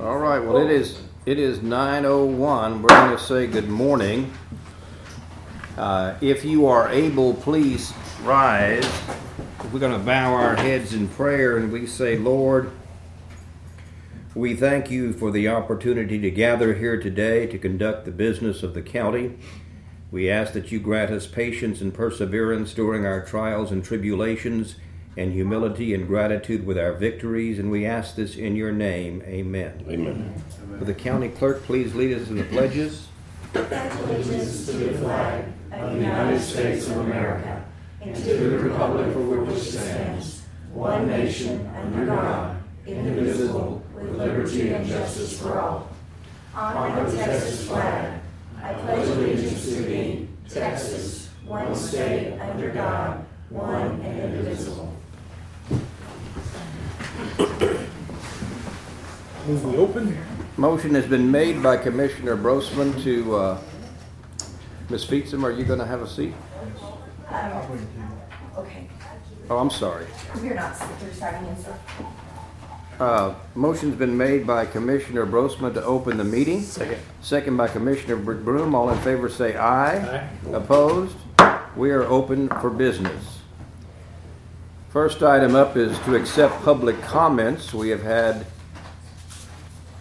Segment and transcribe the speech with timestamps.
[0.00, 2.82] All right, well, it is, it is nine oh one.
[2.82, 4.32] We're gonna say good morning.
[5.78, 7.94] Uh, if you are able, please
[8.24, 8.90] rise.
[9.72, 12.72] We're gonna bow our heads in prayer and we say, Lord,
[14.34, 18.74] we thank you for the opportunity to gather here today to conduct the business of
[18.74, 19.38] the county.
[20.10, 24.74] We ask that you grant us patience and perseverance during our trials and tribulations
[25.16, 29.22] and humility and gratitude with our victories, and we ask this in your name.
[29.26, 29.84] Amen.
[29.88, 30.34] Amen.
[30.68, 33.06] Will the county clerk please lead us in the pledges?
[33.52, 37.64] pledge allegiance to the flag of the United States of America
[38.00, 44.72] and to the republic for which it stands, one nation, under God, indivisible, with liberty
[44.72, 45.88] and justice for all.
[46.54, 48.20] On the Texas flag,
[48.62, 54.93] I pledge allegiance to thee, Texas, one state, under God, one and indivisible.
[59.46, 60.16] Move we open.
[60.56, 63.58] Motion has been made by Commissioner Brosman to, uh,
[64.88, 65.04] Ms.
[65.04, 66.32] Feetsum, are you gonna have a seat?
[68.56, 68.88] Okay,
[69.50, 70.06] Oh, I'm sorry.
[70.42, 71.74] you're not, you're starting in, sir.
[73.00, 76.62] Uh, motion's been made by Commissioner Brosman to open the meeting.
[76.62, 76.98] Second.
[77.20, 78.74] Second by Commissioner Broom.
[78.74, 79.98] All in favor say aye.
[79.98, 80.28] Aye.
[80.52, 81.16] Opposed?
[81.76, 83.33] We are open for business.
[84.94, 87.74] First item up is to accept public comments.
[87.74, 88.46] We have had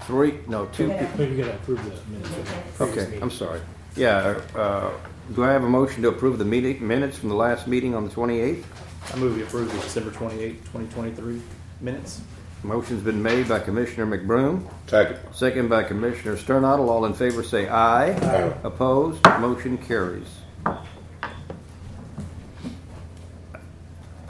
[0.01, 0.87] three, no, two.
[0.89, 2.29] pe- No, you gotta approve the minutes.
[2.29, 3.19] of the previous Okay.
[3.19, 3.59] I'm sorry.
[3.95, 4.91] Yeah, uh,
[5.33, 8.05] do I have a motion to approve the meeting, minutes from the last meeting on
[8.05, 8.63] the 28th?
[9.11, 11.41] I move we approve the December twenty-eighth, twenty twenty-three
[11.81, 12.21] minutes.
[12.63, 15.17] Motion's been made by Commissioner McBroom, Second.
[15.33, 16.89] second by Commissioner Sternadel.
[16.89, 18.11] All in favor say aye.
[18.13, 18.53] Aye.
[18.63, 19.21] Opposed?
[19.39, 20.27] Motion carries.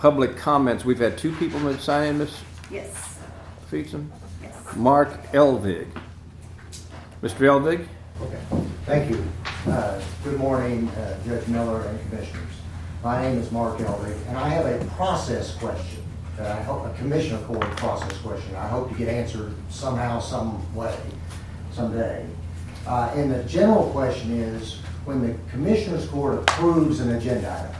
[0.04, 0.84] Public comments.
[0.84, 2.38] We've had two people sign in, Ms.
[2.70, 3.20] Yes,
[3.72, 4.10] Feetson.
[4.42, 4.76] yes.
[4.76, 5.88] Mark Elvig.
[7.22, 7.48] Mr.
[7.48, 7.88] Elvig?
[8.22, 9.24] Okay, thank you.
[9.66, 12.52] Uh, Good morning, uh, Judge Miller and Commissioners.
[13.02, 16.04] My name is Mark Elvig, and I have a process question
[16.36, 20.76] that I hope, a Commissioner Court process question I hope to get answered somehow, some
[20.76, 21.00] way,
[21.72, 22.26] someday.
[22.86, 27.76] Uh, And the general question is, when the Commissioners Court approves an agenda item,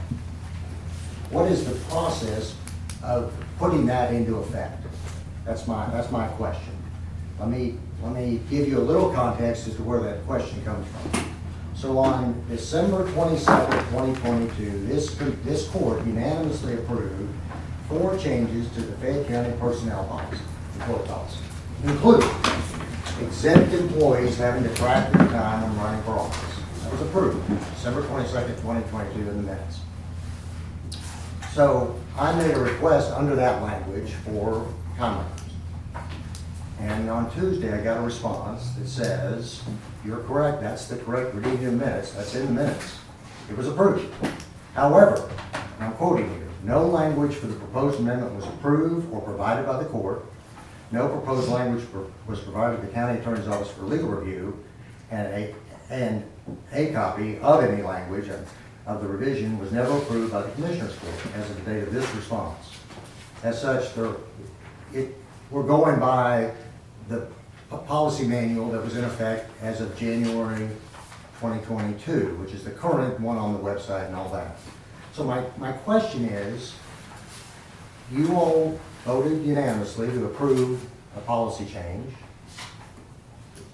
[1.34, 2.54] what is the process
[3.02, 4.86] of putting that into effect?
[5.44, 6.72] That's my, that's my question.
[7.40, 10.86] Let me, let me give you a little context as to where that question comes
[10.88, 11.24] from.
[11.74, 15.12] So on December twenty-second, twenty twenty-two, this,
[15.44, 17.28] this court unanimously approved
[17.88, 20.40] four changes to the Fayette County personnel policy,
[20.74, 21.38] employee policy,
[21.82, 22.30] including
[23.26, 26.62] exempt employees having to track their time when running for office.
[26.84, 29.80] That was approved, December 22, twenty twenty-two in the minutes.
[31.54, 34.66] So I made a request under that language for
[34.98, 35.44] comments.
[36.80, 39.62] And on Tuesday, I got a response that says,
[40.04, 42.98] you're correct, that's the correct reading minutes, that's in the minutes.
[43.48, 44.12] It was approved.
[44.74, 45.30] However,
[45.76, 49.80] and I'm quoting here, no language for the proposed amendment was approved or provided by
[49.80, 50.24] the court.
[50.90, 51.86] No proposed language
[52.26, 54.58] was provided to the county attorney's office for legal review,
[55.12, 55.54] and a,
[55.88, 56.24] and
[56.72, 58.52] a copy of any language of-
[58.86, 61.92] of the revision was never approved by the commissioners court as of the date of
[61.92, 62.70] this response.
[63.42, 64.12] As such, there,
[64.92, 65.16] it,
[65.50, 66.52] we're going by
[67.08, 67.26] the
[67.70, 70.68] p- policy manual that was in effect as of January
[71.40, 74.56] 2022, which is the current one on the website and all that.
[75.12, 76.74] So my, my question is,
[78.12, 80.86] you all voted unanimously to approve
[81.16, 82.12] a policy change.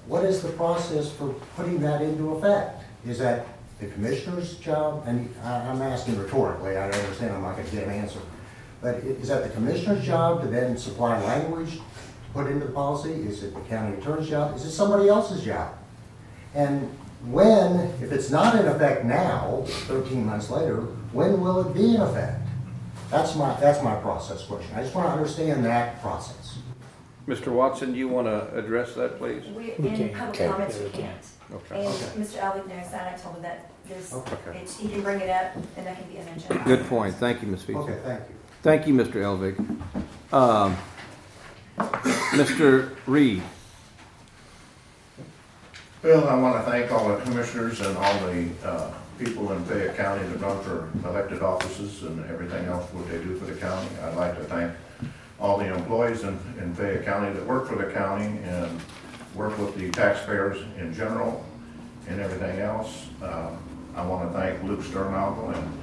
[0.07, 2.85] What is the process for putting that into effect?
[3.07, 3.47] Is that
[3.81, 5.05] the commissioner's job?
[5.07, 8.21] And I- I'm asking rhetorically, I understand I'm not going to get an answer.
[8.83, 11.81] But i- is that the commissioner's job to then supply language to
[12.35, 13.13] put into the policy?
[13.13, 14.55] Is it the county attorney's job?
[14.57, 15.71] Is it somebody else's job?
[16.55, 16.89] And
[17.27, 20.77] when, if it's not in effect now, 13 months later,
[21.13, 22.39] when will it be in effect?
[23.11, 24.71] That's my, that's my process question.
[24.75, 26.59] I just want to understand that process.
[27.29, 27.49] Mr.
[27.49, 29.45] Watson, do you want to address that, please?
[29.49, 30.15] We, We in can't.
[30.15, 30.53] public Can't.
[30.53, 31.27] comments, we we can't.
[31.53, 31.85] Okay.
[31.87, 31.95] And
[32.25, 32.39] Mr.
[32.39, 34.61] Elvig knows that, I told him that there's, Okay.
[34.63, 36.65] it's, he can bring it up, and that can be an agenda.
[36.65, 37.15] Good point.
[37.17, 37.65] Thank you, Ms.
[37.65, 37.77] Feetson.
[37.77, 38.35] Okay, thank you.
[38.63, 39.15] Thank you, Mr.
[39.23, 39.59] Elvig.
[40.33, 40.77] Um,
[41.79, 42.95] Mr.
[43.07, 43.43] Reed?
[46.03, 49.97] Bill, I want to thank all the commissioners and all the uh, people in Fayette
[49.97, 53.89] County that run for elected offices and everything else what they do for the county.
[54.03, 54.73] I'd like to thank
[55.39, 58.81] all the employees in in Fayette County that work for the county and
[59.35, 61.45] work with the taxpayers in general
[62.09, 63.09] and everything else.
[63.23, 63.59] Um,
[64.01, 65.79] I want to thank Luke Sternalvo and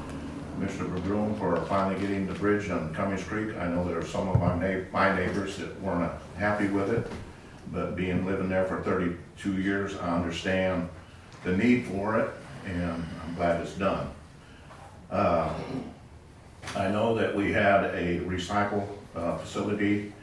[0.56, 3.56] Commissioner Broom for finally getting the bridge on Cummings Creek.
[3.56, 7.12] I know there are some of my my neighbors that weren't happy with it.
[7.72, 10.90] but being, living there for thirty-two years, I understand
[11.44, 12.30] the need for it,
[12.66, 14.10] and I'm glad it's done.
[15.12, 15.54] Uh,
[16.75, 18.86] I know that we had a recycle,
[19.16, 20.14] uh, facility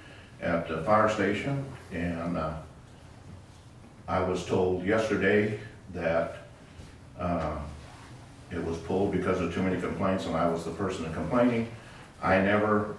[0.41, 2.55] at the fire station, and, uh,
[4.06, 5.58] I was told yesterday
[5.94, 6.37] that,
[7.19, 7.56] uh,
[8.50, 11.69] it was pulled because of too many complaints, and I was the person complaining.
[12.23, 12.94] I never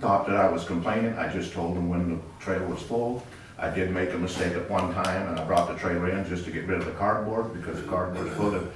[0.00, 3.24] thought that I was complaining, I just told them when the trailer was full.
[3.58, 6.44] I did make a mistake at one time, and I brought the trailer in just
[6.44, 8.72] to get rid of the cardboard, because the cardboard was full of,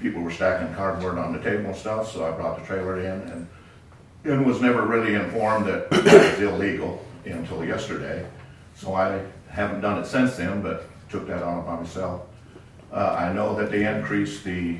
[0.00, 3.06] people were stacking cardboard on the table and stuff, so I brought the trailer in,
[3.06, 3.48] and,
[4.24, 8.26] and was never really informed that it was illegal until yesterday.
[8.76, 12.22] So I haven't done it since then, but took that on by myself.
[12.92, 14.78] Uh, I know that they increased the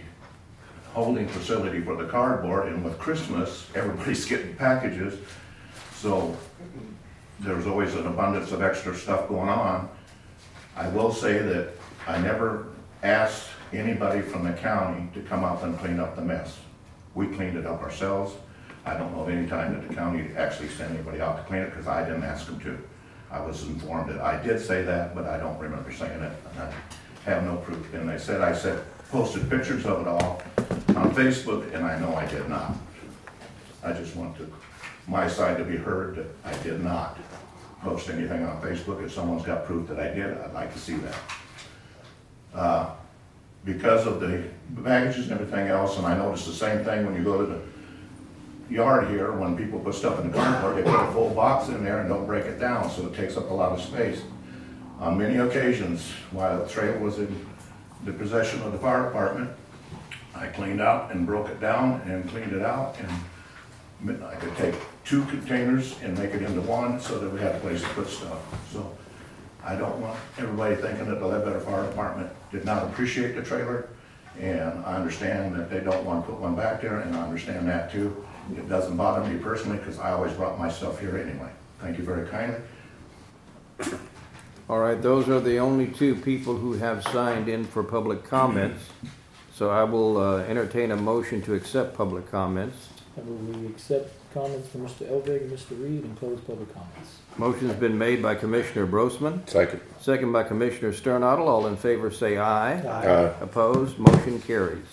[0.93, 5.19] holding facility for the cardboard, and with Christmas, everybody's getting packages.
[5.94, 6.37] So
[7.40, 9.88] there's always an abundance of extra stuff going on.
[10.76, 11.70] I will say that
[12.06, 12.69] I never
[13.02, 16.58] asked anybody from the county to come up and clean up the mess.
[17.14, 18.35] We cleaned it up ourselves.
[18.85, 21.62] I don't know of any time that the county actually sent anybody out to clean
[21.62, 22.79] it, because I didn't ask them to.
[23.31, 26.62] I was informed that I did say that, but I don't remember saying it, and
[26.62, 26.73] I
[27.25, 27.93] have no proof.
[27.93, 30.43] And they said, I said, posted pictures of it all
[30.98, 32.74] on Facebook, and I know I did not.
[33.84, 34.52] I just want to,
[35.06, 37.18] my side to be heard that I did not
[37.82, 39.04] post anything on Facebook.
[39.04, 41.14] If someone's got proof that I did, I'd like to see that.
[42.54, 42.90] Uh,
[43.64, 47.22] Because of the baggages and everything else, and I noticed the same thing when you
[47.22, 47.60] go to the
[48.74, 51.84] yard here, when people put stuff in the cardboard, they put a full box in
[51.84, 54.22] there and don't break it down, so it takes up a lot of space.
[55.00, 57.28] On many occasions, while the trailer was in
[58.04, 59.50] the possession of the fire department,
[60.38, 64.75] I cleaned out and broke it down and cleaned it out, and I could take
[65.05, 68.08] two containers and make it into one, so that we had a place to put
[68.08, 68.38] stuff.
[68.73, 68.96] So
[69.64, 73.88] I don't want everybody thinking that the Ledbetter Fire Department did not appreciate the trailer,
[74.38, 77.69] and I understand that they don't want to put one back there, and I understand
[77.69, 78.25] that too.
[78.56, 81.50] It doesn't bother me personally, because I always brought my stuff here anyway.
[81.81, 82.61] Thank you very kindly.
[84.69, 88.85] All right, those are the only two people who have signed in for public comments.
[89.58, 92.76] So I will uh, entertain a motion to accept public comments.
[93.16, 95.10] I move we accept comments from Mr.
[95.10, 95.70] Elvig and Mr.
[95.82, 97.19] Reed and close public comments.
[97.38, 99.81] Motion's been made by Commissioner Brosman, Second.
[100.00, 101.49] second by Commissioner Sternadel.
[101.49, 102.75] All in favor say aye.
[102.75, 103.34] Aye.
[103.40, 104.87] Opposed, motion carries.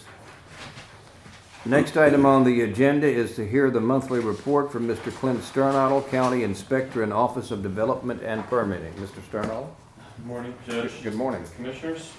[1.66, 5.14] Next item on the agenda is to hear the monthly report from Mr.
[5.14, 8.94] Clint Sternadel, County Inspector and Office of Development and Permitting.
[8.94, 9.24] Mr.
[9.30, 9.76] Sternadel?
[10.18, 11.44] Good morning, Judge, Good morning.
[11.56, 12.12] Commissioners.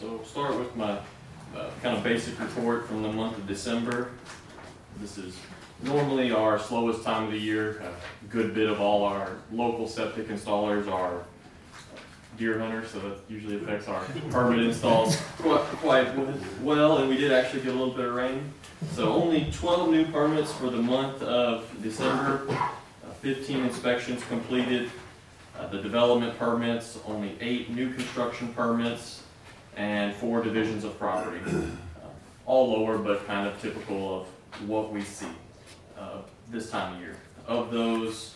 [0.00, 0.98] So start with my
[1.56, 4.10] uh, kind of basic report from the month of December.
[5.00, 5.36] This is
[5.82, 7.82] normally our slowest time of the year.
[7.82, 11.24] A good bit of all our local septic installers are
[12.36, 16.08] deer hunters, so that usually affects our permit installs quite, quite
[16.62, 18.52] well, and we did actually get a little bit of rain.
[18.92, 24.90] So only twelve new permits for the month of December, uh, fifteen inspections completed.
[25.58, 29.22] Uh, the development permits, only eight new construction permits,
[29.76, 31.40] and four divisions of property.
[31.46, 31.62] Uh,
[32.46, 35.26] All lower, but kind of typical of what we see
[35.98, 36.18] uh,
[36.50, 37.16] this time of year.
[37.46, 38.34] Of those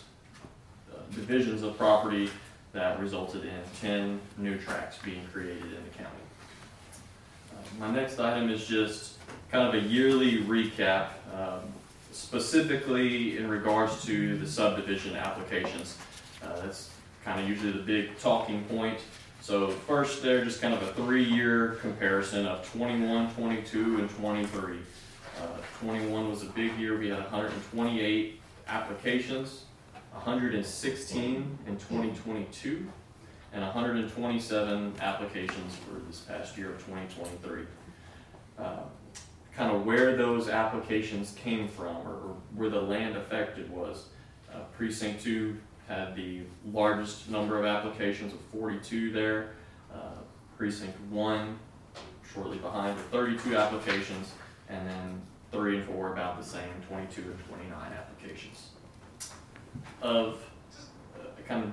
[0.91, 2.29] uh, divisions of property,
[2.71, 6.23] that resulted in ten new tracks being created in the county.
[7.51, 9.17] Uh, My next item is just
[9.51, 11.61] kind of a yearly recap, um,
[12.11, 15.97] specifically in regards to the subdivision applications.
[16.43, 16.91] Uh, That's
[17.25, 18.99] kind of usually the big talking point.
[19.49, 24.77] So first, they're just kind of a three-year comparison of 21, 22, and 23.
[25.41, 25.41] Uh,
[25.79, 29.63] 21 was a big year, we had 128 applications.
[30.11, 32.87] 116 in 2022,
[33.51, 37.63] and 127 applications for this past year of 2023.
[38.59, 38.77] Uh,
[39.55, 44.09] Kind of where those applications came from, or where the land affected was.
[44.53, 45.57] Uh, Precinct 2
[45.89, 46.41] had the
[46.71, 49.55] largest number of applications of 42 there.
[49.93, 50.11] Uh,
[50.57, 51.59] Precinct 1
[52.33, 54.31] shortly behind with 32 applications,
[54.69, 58.69] and then 3 and 4 about the same, 22 and 29 applications
[60.01, 60.43] of
[61.19, 61.71] uh, kind of,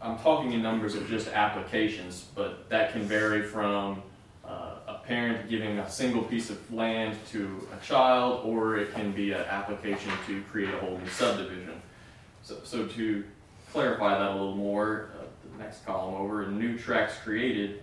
[0.00, 4.02] I'm talking in numbers of just applications, but that can vary from
[4.44, 9.12] uh, a parent giving a single piece of land to a child, or it can
[9.12, 11.80] be an application to create a whole new subdivision.
[12.42, 13.24] So, so to
[13.72, 17.82] clarify that a little more, uh, the next column over, and new tracks created,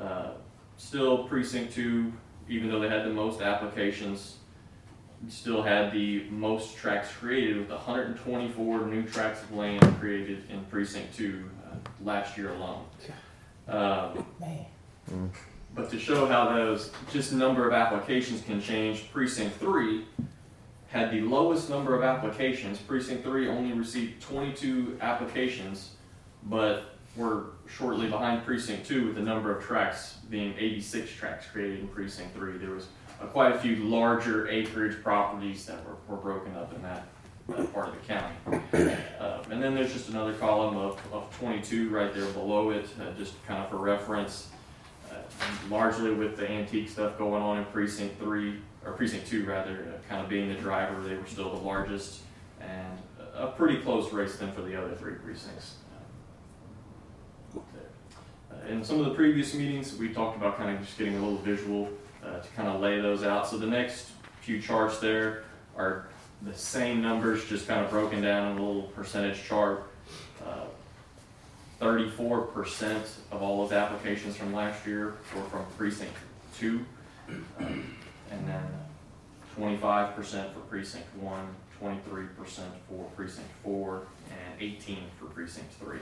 [0.00, 0.32] uh,
[0.76, 2.12] still precinct two,
[2.48, 4.36] even though they had the most applications,
[5.28, 11.16] still had the most tracks created with 124 new tracks of land created in precinct
[11.16, 11.48] two.
[11.66, 12.84] Uh, last year alone.
[13.68, 14.24] Um,
[15.74, 20.04] but to show how those just number of applications can change, precinct three
[20.88, 22.78] had the lowest number of applications.
[22.78, 25.92] Precinct three only received 22 applications,
[26.44, 31.80] but we're shortly behind precinct two with the number of tracks being 86 tracks created
[31.80, 32.58] in precinct three.
[32.58, 32.88] There was
[33.32, 37.06] quite a few larger acreage properties that were, were broken up in that,
[37.48, 38.96] that part of the county.
[39.16, 43.10] Uh, and then there's just another column of, of 22 right there below it, uh,
[43.18, 44.50] just kind of for reference.
[45.70, 50.08] Largely with the antique stuff going on in precinct three, or precinct two rather, uh,
[50.08, 52.20] kind of being the driver, they were still the largest,
[52.60, 52.98] and
[53.34, 55.76] a pretty close race then for the other three precincts.
[57.54, 57.60] Uh,
[58.68, 61.38] In some of the previous meetings, we talked about kind of just getting a little
[61.38, 61.88] visual
[62.24, 63.46] uh, to kind of lay those out.
[63.46, 65.44] So the next few charts there
[65.76, 66.08] are
[66.42, 69.90] the same numbers, just kind of broken down in a little percentage chart.
[71.78, 76.14] Thirty-four percent of all those applications from last year were from precinct
[76.58, 76.84] two.
[77.58, 78.62] And then
[79.54, 81.46] twenty-five percent for precinct one,
[81.78, 85.98] 23 percent for precinct four, and eighteen for precinct three.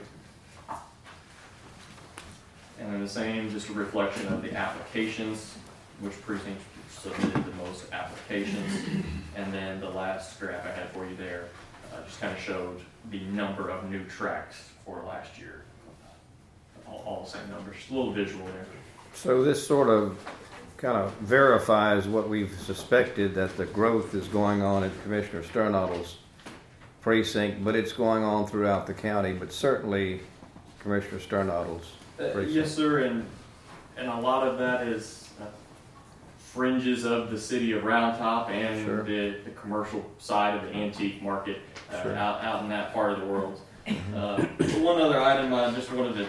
[2.79, 5.55] And then the same, just a reflection of the applications,
[5.99, 9.03] which precinct submitted the most applications.
[9.35, 11.49] And then the last graph I had for you there,
[11.93, 12.79] uh, just kind of showed
[13.11, 15.64] the number of new tracks for last year.
[16.87, 18.65] All, all the same numbers, just a little visual there.
[19.13, 20.17] So this sort of
[20.77, 26.17] kind of verifies what we've suspected that the growth is going on at Commissioner Sternadel's
[27.01, 30.21] precinct, but it's going on throughout the county, but certainly
[30.79, 32.51] Commissioner Sternadel's Uh, precinct.
[32.51, 33.25] yes, sir, and,
[33.97, 35.45] and a lot of that is uh,
[36.37, 39.03] fringes of the city of Round Top and Sure.
[39.03, 41.59] the, the commercial side of the antique market
[41.91, 42.15] uh, Sure.
[42.15, 43.61] out, out in that part of the world.
[44.15, 44.41] Uh,
[44.79, 46.27] one other item I just wanted to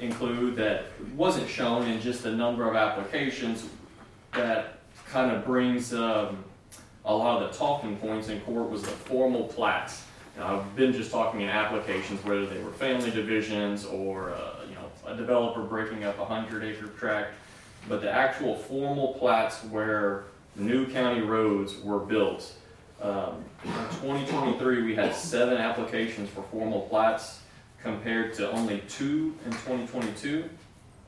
[0.00, 0.86] include that
[1.16, 3.66] wasn't shown in just the number of applications
[4.32, 6.42] that kind of brings um,
[7.04, 10.04] a lot of the talking points in court was the formal plats.
[10.36, 14.74] Now, I've been just talking in applications, whether they were family divisions or, uh, you
[14.74, 17.34] know, a developer breaking up a hundred acre tract.
[17.88, 20.24] But the actual formal plats where
[20.56, 22.52] new county roads were built,
[23.00, 23.70] um, in
[24.00, 27.40] twenty twenty-three, we had seven applications for formal plats
[27.88, 30.48] compared to only two in twenty twenty-two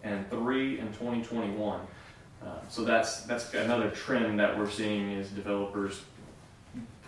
[0.05, 1.81] and three in twenty twenty-one.
[2.45, 6.03] Uh, so that's, that's another trend that we're seeing is developers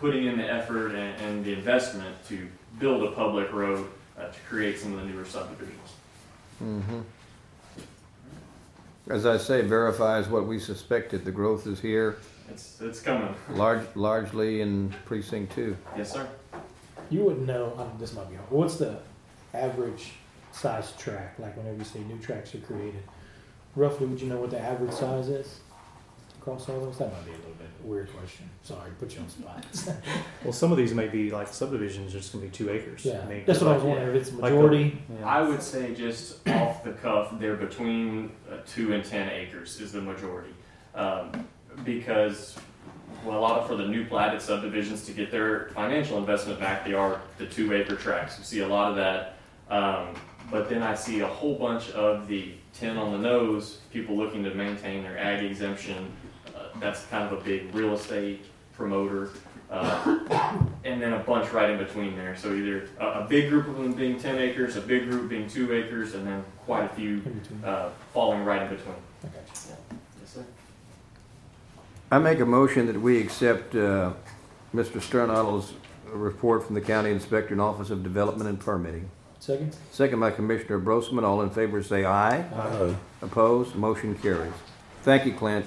[0.00, 2.48] putting in the effort and, and the investment to
[2.80, 3.86] build a public road
[4.18, 5.92] uh, to create some of the newer subdivisions.
[6.64, 7.00] Mm-hmm.
[9.10, 11.24] As I say, verifies what we suspected.
[11.24, 12.16] The growth is here,
[12.50, 13.34] It's, it's coming.
[13.50, 15.76] large, largely in precinct two.
[15.96, 16.28] Yes, sir.
[17.10, 18.50] You wouldn't know, um, this might be, hard.
[18.50, 18.98] what's the
[19.54, 20.12] average
[20.52, 23.02] size track, like whenever you say new tracks are created?
[23.76, 25.60] Roughly, would you know what the average size is
[26.40, 26.98] across all those?
[26.98, 28.48] That might be a little bit weird question.
[28.62, 29.96] Sorry, put you on the spot.
[30.44, 33.04] Well, some of these may be like subdivisions, just gonna be two acres.
[33.04, 35.02] Yeah, I mean, that's what I was like- wondering, if it's like the- majority.
[35.20, 35.26] yeah.
[35.26, 39.92] I would say just off the cuff, they're between uh, two and ten acres is
[39.92, 40.54] the majority.
[40.94, 41.46] Um,
[41.84, 42.56] because,
[43.24, 46.84] well, a lot of for the new platted subdivisions to get their financial investment back,
[46.84, 48.38] they are the two acre tracks.
[48.38, 49.34] You see a lot of that.
[49.70, 50.14] Um,
[50.50, 54.42] but then I see a whole bunch of the ten on the nose, people looking
[54.44, 56.10] to maintain their ag exemption.
[56.54, 59.30] Uh, that's kind of a big real estate promoter.
[59.70, 60.18] Uh,
[60.84, 62.34] and then a bunch right in between there.
[62.34, 65.46] So either a, a big group of them being 10 acres, a big group being
[65.46, 67.22] two acres, and then quite a few
[67.64, 68.94] uh, falling right in between.
[69.24, 69.42] I got.
[69.46, 69.74] Yes,
[70.24, 70.44] sir.
[72.10, 74.12] I make a motion that we accept uh,
[74.74, 75.02] Mr.
[75.02, 75.74] Sternadel's
[76.06, 79.10] report from the County Inspector and Office of Development and Permitting.
[79.40, 79.76] Second?
[79.92, 81.22] Second by Commissioner Brosman.
[81.24, 82.38] All in favor say aye.
[82.40, 82.94] Aye.
[83.22, 83.74] Opposed?
[83.76, 84.52] Motion carries.
[85.02, 85.64] Thank you, Clint.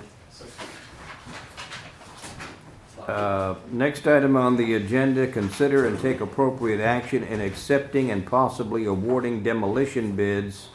[3.08, 8.86] Uh, Next item on the agenda, consider and take appropriate action in accepting and possibly
[8.86, 10.68] awarding demolition bids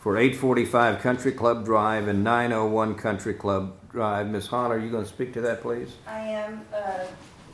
[0.00, 4.28] for 845 Country Club Drive and 901 Country Club Drive.
[4.28, 4.46] Ms.
[4.46, 5.90] Hahn, are you going to speak to that, please?
[6.08, 7.04] I am, uh,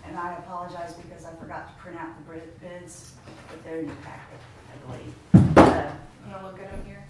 [0.07, 3.13] and I apologize because I forgot to print out the bid- bids,
[3.49, 4.39] but they're in your packet,
[4.89, 5.91] Uh,
[6.29, 7.05] You look at them here?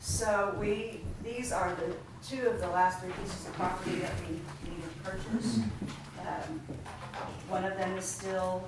[0.00, 1.94] So we, these are the
[2.26, 4.34] two of the last three pieces of property that we
[4.70, 5.58] needed to purchase.
[6.20, 6.60] Um,
[7.48, 8.64] One of them is still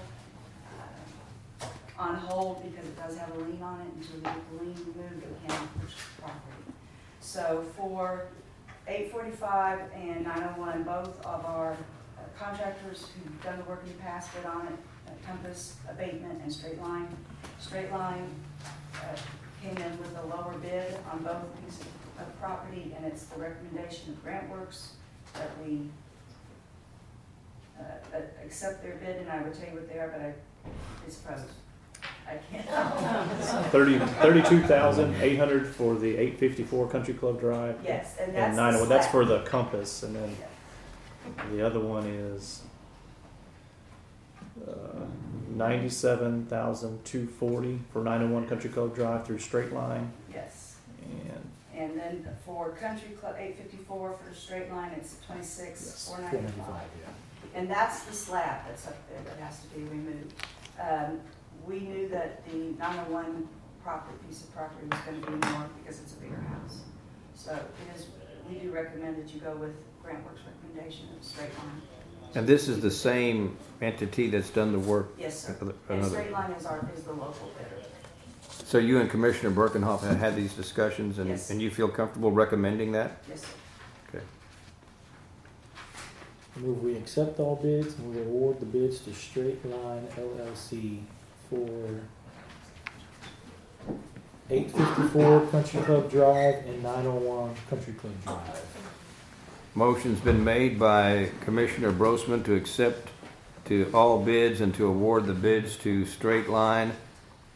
[1.63, 1.67] uh,
[1.99, 3.87] on hold because it does have a lien on it.
[3.97, 6.73] Until we get the lien removed, we can't purchase the property.
[7.21, 8.27] So for
[8.89, 13.83] eight forty-five and nine oh one, both of our uh, contractors who've done the work
[13.85, 14.73] in the past bid on it,
[15.27, 17.09] Compass, Abatement, and Straight Line.
[17.59, 18.27] Straight Line
[18.95, 19.17] uh,
[19.63, 21.85] came in with a lower bid on both pieces
[22.19, 24.93] of property, and it's the recommendation of Grant Works
[25.35, 25.83] that we
[27.79, 27.83] uh,
[28.17, 30.33] uh, accept their bid, and I would tell you what they are, but I,
[31.07, 31.45] it's opposed.
[32.29, 32.67] I can't.
[33.73, 37.77] Thirty, thirty-two thousand eight hundred for the eight fifty-four Country Club Drive.
[37.85, 39.13] Yes, and that's And the nine, that's slab.
[39.13, 41.45] for the compass, and then Yeah.
[41.51, 42.63] the other one is
[45.61, 50.77] ninety-seven thousand two forty for nine oh one Country Club Drive through Straight Line, Yes.
[51.03, 56.09] and And then for Country Club eight fifty-four for the straight line, it's twenty-six, Yes,
[56.09, 56.47] four ninety-five.
[56.47, 56.89] ninety-five.
[57.55, 60.33] And that's the slab that's up there that has to be removed.
[60.81, 61.21] Um,
[61.67, 63.49] we knew that the nine-one
[63.83, 66.81] property, piece of property was gonna be more because it's a bigger house.
[67.35, 68.07] So it is,
[68.49, 71.83] we do recommend that you go with Grant Works recommendation of straight line.
[72.35, 75.09] And this is the same entity that's done the work?
[75.19, 75.57] Yes, sir.
[75.61, 77.83] Another- And straight line is our, is the local bidder.
[78.65, 81.51] So you and Commissioner Birkenhoff have had these discussions and, Yes.
[81.51, 83.19] and you feel comfortable recommending that?
[83.29, 83.47] Yes, sir.
[84.15, 84.25] Okay.
[86.57, 91.01] Move we accept all bids and we award the bids to Straight Line LLC
[91.49, 92.01] for
[94.51, 98.63] eight fifty-four Country Club Drive and nine oh one Country Club Drive.
[99.75, 103.09] Motion's been made by Commissioner Brosman to accept
[103.67, 106.93] to all bids and to award the bids to Straight Line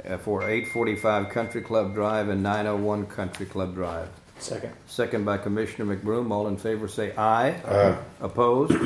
[0.08, 4.08] uh, for eight forty-five Country Club Drive and nine oh one Country Club Drive.
[4.38, 4.72] second.
[4.86, 6.30] Second by Commissioner McBroom.
[6.30, 7.60] All in favor say aye.
[7.66, 7.96] Aye.
[8.20, 8.76] Opposed?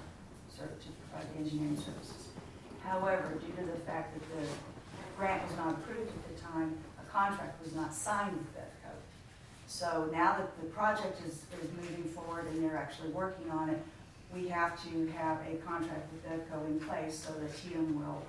[0.58, 0.63] to
[1.10, 2.29] provide the engineering services.
[2.84, 4.47] However, due to the fact that the
[5.17, 8.91] grant was not approved at the time, a contract was not signed with Bethco.
[9.69, 13.79] So now that the project is, is moving forward and they're actually working on it,
[14.34, 18.23] we have to have a contract with Bethco in place so that TDEM will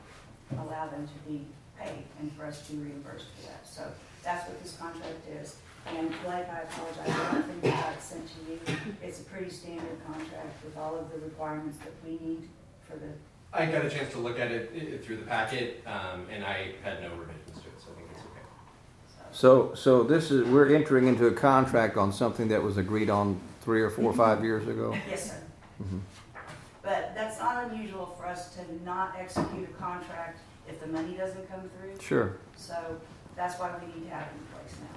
[0.58, 1.46] allow them to be
[1.78, 3.66] paid and for us to be reimbursed for that.
[3.66, 3.82] So
[4.22, 5.56] that's what this contract is.
[5.86, 8.60] And Blake, I apologize, I don't think that got sent to you.
[9.02, 12.48] It's a pretty standard contract with all of the requirements that we need
[12.86, 13.08] for the
[13.52, 17.02] I got a chance to look at it through the packet, um, and I had
[17.02, 18.46] no revisions to it, so I think it's okay.
[19.32, 23.40] So, so this is, we're entering into a contract on something that was agreed on
[23.62, 24.96] three or four or five years ago?
[25.08, 25.36] Yes, sir.
[25.82, 26.00] Mhm.
[26.82, 31.48] But that's not unusual for us to not execute a contract if the money doesn't
[31.50, 32.00] come through.
[32.00, 32.32] Sure.
[32.56, 32.74] So
[33.36, 34.96] that's why we need to have it in place now.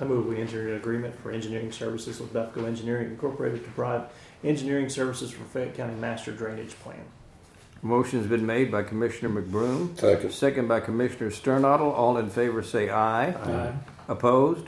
[0.00, 4.08] I move we enter an agreement for engineering services with Bethco Engineering Incorporated to provide
[4.44, 7.04] engineering services for Fayette County Master Drainage Plan.
[7.90, 10.32] Motion's been made by Commissioner McBroom, Second.
[10.32, 11.90] second by Commissioner Sternadel.
[11.92, 13.30] All in favor say aye.
[13.30, 13.72] Aye.
[14.08, 14.66] Opposed?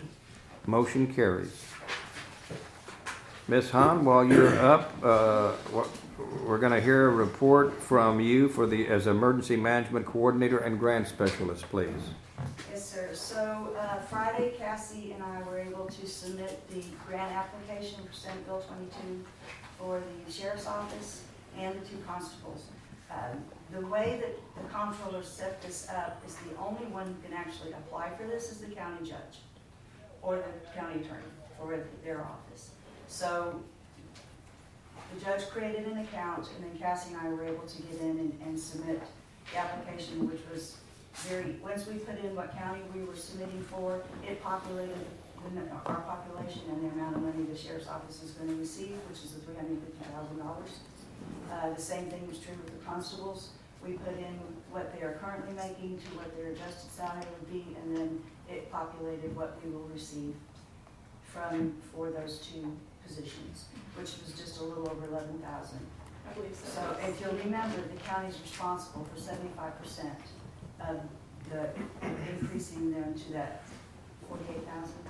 [0.66, 1.64] Motion carries.
[3.48, 3.70] Ms.
[3.70, 5.88] Hahn, while you're up, uh, what-
[6.44, 10.78] we're going to hear a report from you for the, as Emergency Management Coordinator and
[10.78, 11.88] Grant Specialist, please.
[12.70, 13.10] Yes, sir.
[13.14, 18.44] So uh, Friday, Cassie and I were able to submit the grant application for Senate
[18.46, 19.24] Bill 22
[19.78, 21.22] for the sheriff's office
[21.56, 22.66] and the two constables.
[23.10, 23.42] Um,
[23.72, 27.72] the way that the comptroller set this up is the only one who can actually
[27.72, 29.40] apply for this is the county judge
[30.22, 31.22] or the county attorney
[31.58, 32.70] for their office.
[33.08, 33.60] So
[35.14, 38.18] the judge created an account, and then Cassie and I were able to get in
[38.18, 39.02] and, and submit
[39.52, 40.76] the application, which was
[41.14, 45.06] very, once we put in what county we were submitting for, it populated
[45.86, 49.24] our population and the amount of money the sheriff's office is going to receive, which
[49.24, 50.44] is the $350,000.
[51.50, 53.50] Uh, the same thing is true with the constables.
[53.84, 54.38] We put in
[54.70, 58.70] what they are currently making to what their adjusted salary would be, and then it
[58.70, 60.34] populated what we will receive
[61.24, 62.76] from, for those two
[63.06, 65.80] positions, which was just a little over eleven thousand.
[66.28, 70.18] I believe So if you'll remember, the county's responsible for seventy-five percent
[70.80, 71.00] of
[71.48, 71.70] the,
[72.40, 73.62] increasing them to that
[74.28, 75.00] forty-eight thousand.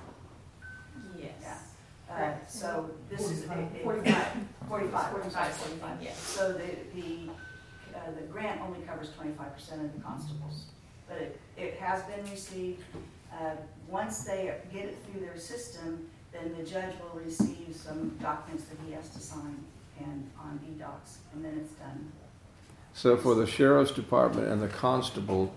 [1.19, 1.68] Yes.
[2.09, 3.45] Uh, so this is.
[3.49, 4.27] a- a- Forty-five.
[4.67, 5.97] Forty-five, I'm sorry, Forty-five, forty-five.
[6.01, 6.17] yes.
[6.19, 7.29] So the, the,
[7.95, 10.65] uh, the grant only covers twenty-five percent of the constables.
[11.07, 12.83] But it, it has been received,
[13.33, 13.55] uh,
[13.87, 18.77] once they get it through their system, then the judge will receive some documents that
[18.85, 19.57] he has to sign
[19.99, 22.11] and on e-docs, and then it's done.
[22.93, 25.51] So for the sheriff's department and the constable,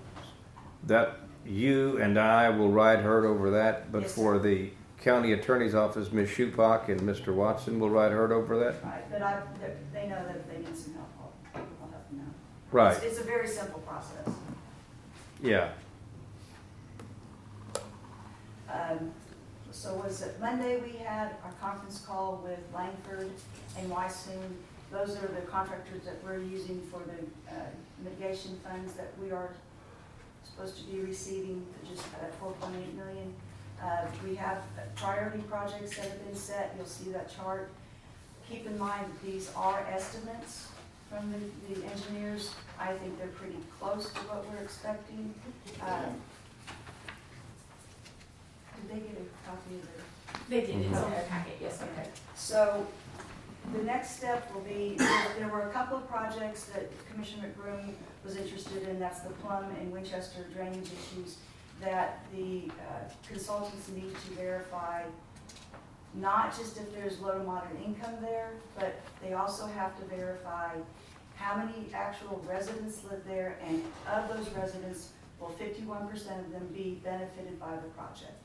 [0.86, 4.70] that you and I will ride herd over that, but Yes, for the
[5.02, 6.28] county attorney's office, Ms.
[6.30, 7.34] Shupak and Mr.
[7.34, 8.82] Watson will ride herd over that?
[8.84, 12.08] Right, but I, they- they know that if they need some help, I'll, I'll help
[12.10, 12.34] them out.
[12.70, 14.26] Right, It's, it's a very simple process.
[15.42, 15.70] yeah.
[18.72, 19.10] Um,
[19.70, 23.30] so was it Monday, we had our conference call with Langford
[23.78, 24.38] and Wyson.
[24.90, 27.58] Those are the contractors that we're using for the, uh,
[28.02, 29.50] mitigation funds that we are
[30.44, 33.32] supposed to be receiving, just at four point eight million.
[33.82, 34.58] Uh, we have
[34.96, 37.70] priority projects that have been set, you'll see that chart.
[38.48, 40.68] Keep in mind that these are estimates
[41.10, 42.54] from the, the engineers.
[42.78, 45.34] I think they're pretty close to what we're expecting.
[45.82, 46.14] Um,
[48.76, 50.04] Did they get a copy of their?
[50.48, 52.86] They did, it's in their packet, yes, Okay, so
[53.74, 57.94] the next step will be, there- there were a couple of projects that Commissioner McBroom
[58.24, 61.36] was interested in, that's the Plum and Winchester drainage issues,
[61.82, 65.02] that the uh, consultants need to verify,
[66.14, 70.70] not just if there's low to moderate income there, but they also have to verify
[71.34, 76.68] how many actual residents live there, and of those residents, will fifty-one percent of them
[76.72, 78.38] be benefited by the project?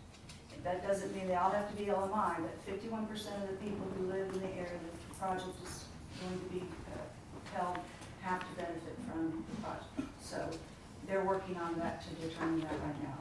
[0.63, 3.86] That doesn't mean they all have to be LMI, but fifty-one percent of the people
[3.97, 5.86] who live in the area that the project is
[6.19, 7.78] going to be uh, held
[8.21, 10.12] have to benefit from the project.
[10.19, 10.50] So
[11.08, 13.17] they're working on that to determine that right now.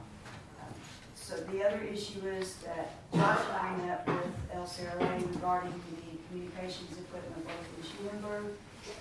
[1.27, 7.43] So the other issue is that Josh I met with LCRA regarding the communications equipment
[7.43, 8.45] both in Schulenburg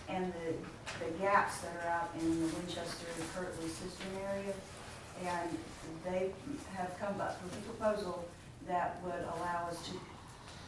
[0.08, 4.52] and the, the gaps that are out in the Winchester and Kirtley cistern area.
[5.24, 5.56] And
[6.02, 6.32] they
[6.74, 8.26] have come up with a proposal
[8.66, 9.92] that would allow us to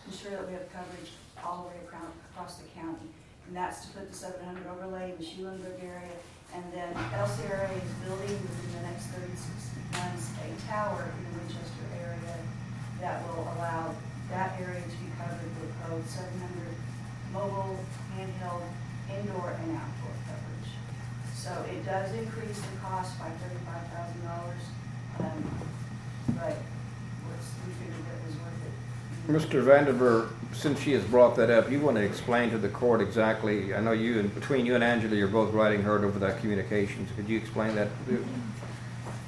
[0.06, 1.10] ensure that we have coverage
[1.42, 1.98] all the way
[2.30, 3.10] across the county.
[3.48, 6.16] And that's to put the seven hundred overlay in the Schulenburg area.
[6.54, 11.84] And then LCRA is building within the next thirty-six months a tower in the Winchester
[11.96, 12.36] area
[13.00, 13.94] that will allow
[14.30, 16.76] that area to be covered with both seven hundred
[17.32, 17.80] mobile,
[18.16, 18.68] handheld,
[19.08, 20.70] indoor and outdoor coverage.
[21.32, 24.64] So it does increase the cost by thirty-five thousand dollars,
[25.24, 25.40] um,
[26.36, 26.56] but
[27.24, 28.57] was, we figured that was worth.
[29.28, 29.62] Mr.
[29.62, 33.74] Vandiver, since she has brought that up, you want to explain to the court exactly,
[33.74, 37.10] I know you, and between you and Angela, you're both riding herd over that communications.
[37.14, 37.88] Could you explain that?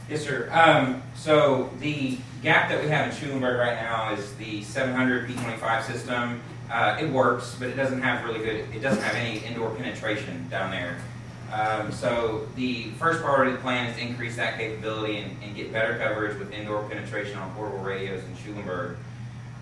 [0.08, 0.48] Yes, sir.
[0.52, 5.84] Um, so the gap that we have in Schulenburg right now is the 700 P25
[5.84, 6.40] system.
[6.72, 10.48] Uh, it works, but it doesn't have really good, it doesn't have any indoor penetration
[10.48, 10.96] down there.
[11.52, 15.54] Um, so the first priority of the plan is to increase that capability and, and
[15.54, 18.96] get better coverage with indoor penetration on portable radios in Schulenburg.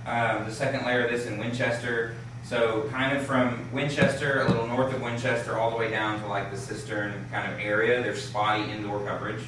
[0.08, 2.14] Um, the second layer of this in Winchester.
[2.44, 6.26] So kind of from Winchester, a little north of Winchester, all the way down to
[6.26, 9.42] like the cistern kind of area, there's spotty indoor coverage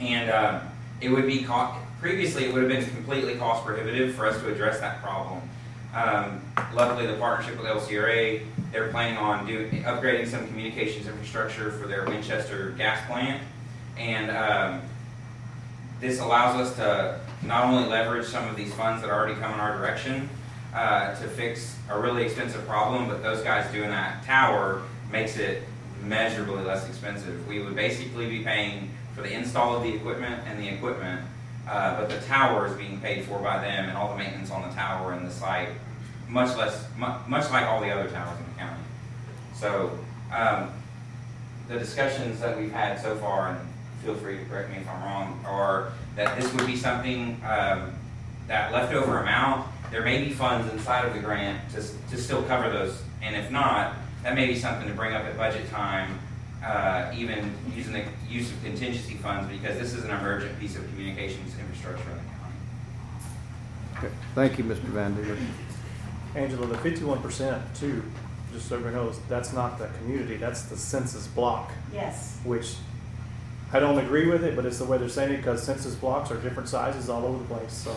[0.00, 0.60] and um,
[1.00, 4.52] it would be co- previously it would have been completely cost prohibitive for us to
[4.52, 5.40] address that problem.
[5.94, 6.42] Um,
[6.74, 12.04] luckily, the partnership with LCRA, they're planning on doing upgrading some communications infrastructure for their
[12.04, 13.42] Winchester gas plant,
[13.96, 14.82] and um,
[16.00, 19.60] this allows us to not only leverage some of these funds that are already coming
[19.60, 20.28] our direction
[20.74, 25.62] uh, to fix a really expensive problem, but those guys doing that tower makes it
[26.02, 27.46] measurably less expensive.
[27.48, 31.22] We would basically be paying for the install of the equipment and the equipment,
[31.68, 34.68] uh, but the tower is being paid for by them and all the maintenance on
[34.68, 35.70] the tower and the site,
[36.28, 38.82] much less, mu- much like all the other towers in the county.
[39.54, 39.98] So,
[40.34, 40.70] um,
[41.68, 43.58] the discussions that we've had so far, and
[44.04, 47.92] feel free to correct me if I'm wrong, are that this would be something, um,
[48.48, 52.70] that leftover amount, there may be funds inside of the grant to, to still cover
[52.70, 56.18] those, and if not, that may be something to bring up at budget time,
[56.64, 60.86] uh, even using the use of contingency funds, because this is an emergent piece of
[60.88, 64.06] communications infrastructure in the county.
[64.06, 64.14] Okay.
[64.34, 64.78] Thank you, Mr.
[64.86, 65.36] Van Deer.
[66.34, 68.02] Angela, the fifty-one percent too,
[68.52, 72.74] just so everyone knows, that's not the community, that's the census block, Yes, which
[73.72, 76.30] I don't agree with it, but it's the way they're saying it, because census blocks
[76.30, 77.90] are different sizes all over the place, so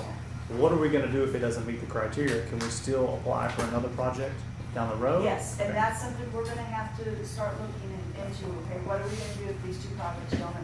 [0.57, 2.43] what are we gonna do if it doesn't meet the criteria?
[2.47, 4.33] Can we still apply for another project
[4.73, 5.23] down the road?
[5.23, 5.73] yes, and Okay.
[5.73, 9.33] that's something we're gonna have to start looking in- into, okay, what are we gonna
[9.37, 10.55] do if these two projects don't,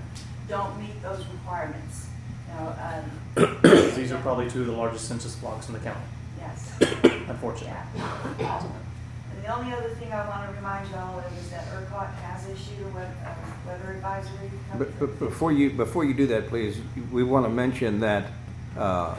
[0.49, 2.07] don't meet those requirements?
[2.47, 5.99] You know, um, These are probably two of the largest census blocks in the county,
[6.39, 6.71] yes,
[7.29, 7.73] unfortunately.
[8.39, 8.61] yeah.
[9.45, 12.89] The only other thing I wanna remind y'all of is that ERCOT has issued a
[12.89, 13.09] web,
[13.67, 14.49] weather advisory.
[14.75, 16.79] But, but before you, before you do that, please,
[17.11, 18.25] we want to mention that,
[18.75, 19.15] uh,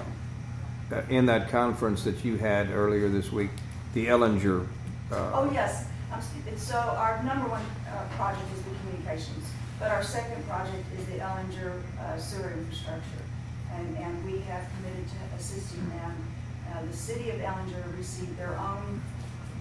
[1.09, 3.51] in that conference that you had earlier this week,
[3.95, 4.67] the Ellinger,
[5.13, 6.21] uh, Oh, yes, I'm,
[6.57, 11.19] so our number one, uh, project is the communications, but our second project is the
[11.19, 13.23] Ellinger uh, sewer infrastructure.
[13.73, 16.29] And, and we have committed to assisting them.
[16.73, 19.01] Uh, the city of Ellinger received their own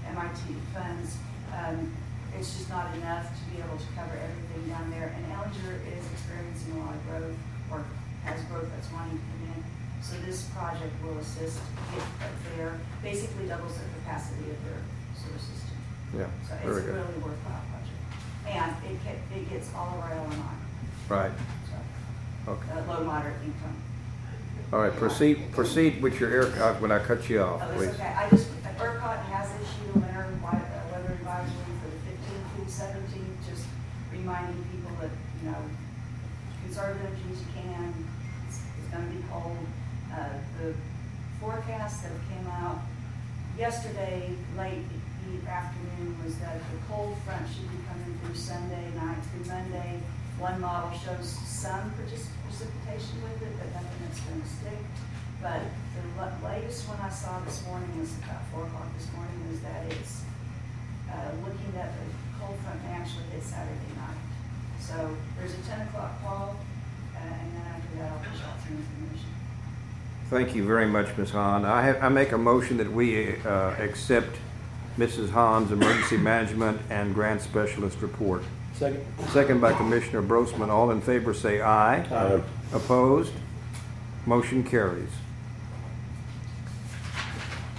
[0.10, 0.42] MIT
[0.74, 1.18] funds.
[1.54, 1.92] Um,
[2.38, 5.16] it's just not enough to be able to cover everything down there.
[5.16, 7.38] And Ellinger is experiencing a lot of growth,
[7.72, 7.86] or
[8.26, 9.64] has growth that's wanting to come in.
[10.04, 11.60] So this project will assist
[11.94, 14.82] get up there, basically doubles the capacity of their
[15.16, 15.78] sewer system.
[16.14, 16.94] yeah, So it's very a good.
[16.96, 18.02] really worthwhile project.
[18.46, 20.54] And it ca it gets all of our LMI,
[21.10, 21.32] Right,
[22.46, 22.72] so, okay.
[22.72, 23.76] uh, low moderate income.
[24.74, 27.88] All right, proceed, proceed with your air, uh, when I cut you off, Oh, please.
[27.88, 28.48] it's okay, I just,
[28.80, 33.66] ERCOT has issued a winter wi- weather advisory for the fifteenth through seventeenth, just
[34.12, 35.12] reminding people that,
[35.42, 35.62] you know,
[36.64, 37.94] conserve energy as you can,
[38.48, 39.58] it's, it's gonna be cold.
[40.12, 40.74] Uh, the
[41.40, 42.80] forecast that came out
[43.58, 44.84] yesterday, late
[45.32, 50.00] e- afternoon, was that the cold front should be coming through Sunday night through Monday.
[50.40, 54.84] One model shows some precipitation with it, but nothing that's gonna stick.
[55.46, 55.62] But
[55.94, 59.62] the la- latest one I saw this morning was about four o'clock this morning, was
[59.62, 60.24] that it's,
[61.08, 62.06] uh, looking that the
[62.42, 64.18] cold front may actually hit Saturday night.
[64.82, 66.56] So there's a ten o'clock call,
[67.16, 69.30] uh, and then after that, I'll push out some information.
[70.32, 71.30] Thank you very much, Ms.
[71.30, 71.64] Hahn.
[71.64, 74.38] I have, I make a motion that we, uh, accept
[74.98, 75.30] Mrs.
[75.30, 78.42] Hahn's Emergency Management and Grant Specialist report.
[78.74, 79.06] Second?
[79.30, 80.70] Second by Commissioner Brosman.
[80.70, 82.00] All in favor say aye.
[82.12, 82.42] Aye.
[82.74, 83.34] Opposed?
[84.26, 85.12] Motion carries.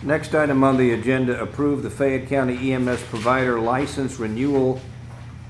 [0.03, 4.81] Next item on the agenda, approve the Fayette County EMS Provider License Renewal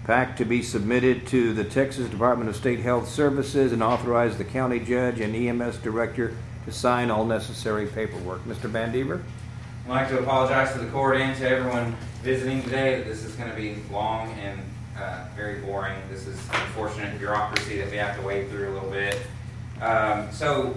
[0.04, 4.44] Pack to be submitted to the Texas Department of State Health Services and authorize the
[4.44, 8.44] county judge and EMS director to sign all necessary paperwork.
[8.44, 8.70] Mr.
[8.70, 9.20] Van Dever?
[9.86, 13.34] I'd like to apologize to the court and to everyone visiting today that this is
[13.34, 14.60] going to be long and
[14.96, 16.00] uh, very boring.
[16.08, 19.18] This is unfortunate bureaucracy that we have to wade through a little bit.
[19.82, 20.76] Um, so,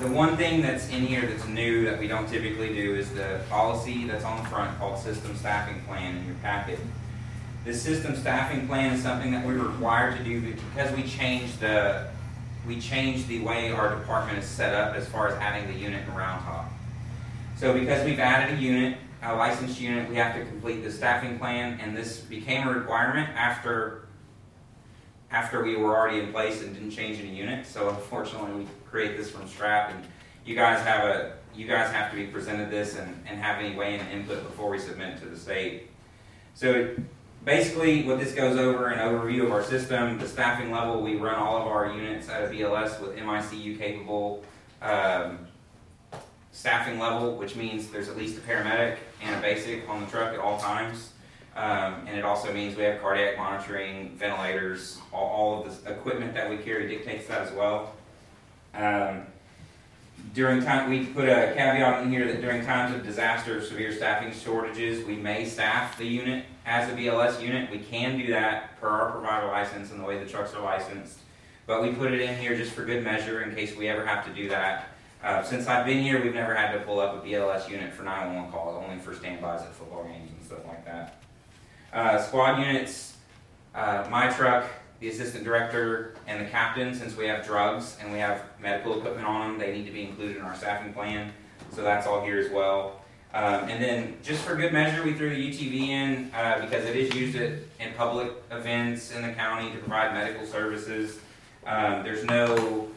[0.00, 3.40] the one thing that's in here that's new that we don't typically do is the
[3.48, 6.80] policy that's on the front called System Staffing Plan in your packet.
[7.64, 12.08] The system staffing plan is something that we're required to do because we changed the
[12.66, 16.06] we changed the way our department is set up as far as adding the unit
[16.06, 16.66] in Round Top.
[17.56, 21.38] So because we've added a unit, a licensed unit, we have to complete the staffing
[21.38, 24.08] plan, and this became a requirement after
[25.30, 27.70] after we were already in place and didn't change any units.
[27.70, 30.04] So unfortunately, we create this from scrap, and
[30.46, 33.74] you guys have a you guys have to be presented this and, and have any
[33.74, 35.90] way in input before we submit it to the state.
[36.54, 36.94] So
[37.44, 41.02] basically, what this goes over an overview of our system, the staffing level.
[41.02, 44.44] We run all of our units at a BLS with MICU capable.
[44.80, 45.38] Um,
[46.52, 50.32] staffing level, which means there's at least a paramedic and a basic on the truck
[50.32, 51.10] at all times.
[51.56, 56.34] Um, and it also means we have cardiac monitoring, ventilators, all, all of the equipment
[56.34, 57.92] that we carry dictates that as well.
[58.74, 59.26] Um,
[60.32, 63.92] during time, we put a caveat in here that during times of disaster or severe
[63.92, 67.70] staffing shortages, we may staff the unit as a BLS unit.
[67.70, 71.18] We can do that per our provider license and the way the trucks are licensed.
[71.66, 74.24] But we put it in here just for good measure in case we ever have
[74.26, 74.88] to do that.
[75.22, 78.02] Uh, since I've been here, we've never had to pull up a BLS unit for
[78.02, 81.22] 911 calls, only for standbys at football games and stuff like that.
[81.92, 83.16] Uh, squad units,
[83.74, 84.68] uh, my truck,
[85.00, 89.26] the assistant director, and the captain, since we have drugs and we have medical equipment
[89.26, 91.32] on them, they need to be included in our staffing plan.
[91.72, 93.00] So that's all here as well.
[93.34, 96.94] Um, and then, just for good measure, we threw the UTV in uh, because it
[96.94, 101.18] is used at, in public events in the county to provide medical services.
[101.66, 102.88] Um, there's no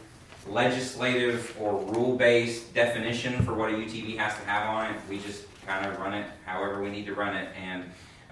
[0.45, 5.01] legislative or rule-based definition for what a UTV has to have on it.
[5.09, 7.83] We just kind of run it however we need to run it, and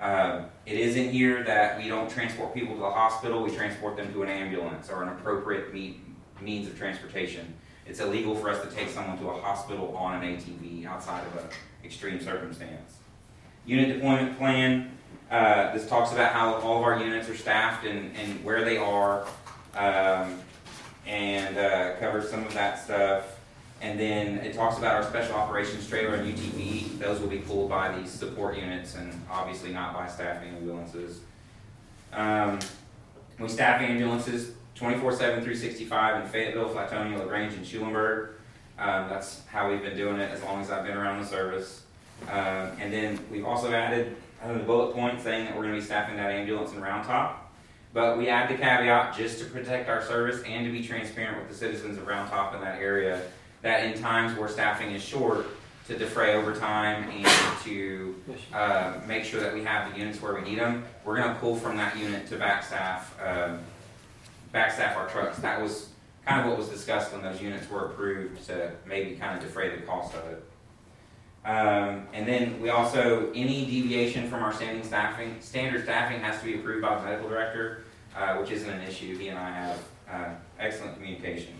[0.01, 3.41] uh, it is in here that we don't transport people to the hospital.
[3.43, 6.01] We transport them to an ambulance or an appropriate me-
[6.41, 7.53] means of transportation.
[7.85, 11.37] It's illegal for us to take someone to a hospital on an ATV outside of
[11.37, 11.49] an
[11.83, 12.97] extreme circumstance.
[13.65, 14.97] Unit deployment plan,
[15.31, 18.77] uh, this talks about how all of our units are staffed and, and where they
[18.77, 19.25] are,
[19.75, 20.39] um,
[21.05, 23.34] and uh, covers some of that stuff.
[23.85, 26.97] And then it talks about our special operations trailer and UTV.
[26.97, 31.19] Those will be pulled by these support units and obviously not by staffing ambulances.
[32.11, 32.57] Um,
[33.37, 38.29] we staff ambulances 24 7, 365 in Fayetteville, Flatonia, LaGrange, and Schulenburg.
[38.79, 41.83] Um, that's how we've been doing it as long as I've been around the service.
[42.27, 45.85] Um, and then we've also added a bullet point saying that we're going to be
[45.85, 47.53] staffing that ambulance in Round Top.
[47.93, 51.49] But we add the caveat just to protect our service and to be transparent with
[51.49, 53.21] the citizens of Round Top in that area
[53.65, 55.47] that in times where staffing is short,
[55.87, 58.15] to defray overtime and to
[58.53, 60.83] uh, make sure that we have the units where we need them.
[61.03, 63.59] We're going to pull from that unit to backstaff, um,
[64.53, 65.39] backstaff our trucks.
[65.39, 65.89] That was
[66.25, 69.75] kind of what was discussed when those units were approved to maybe kind of defray
[69.75, 70.43] the cost of it.
[71.47, 76.45] Um, and then we also, any deviation from our standing staffing, standard staffing has to
[76.45, 77.83] be approved by the medical director,
[78.15, 79.17] uh, which isn't an issue.
[79.17, 81.53] He and I have uh, excellent communication.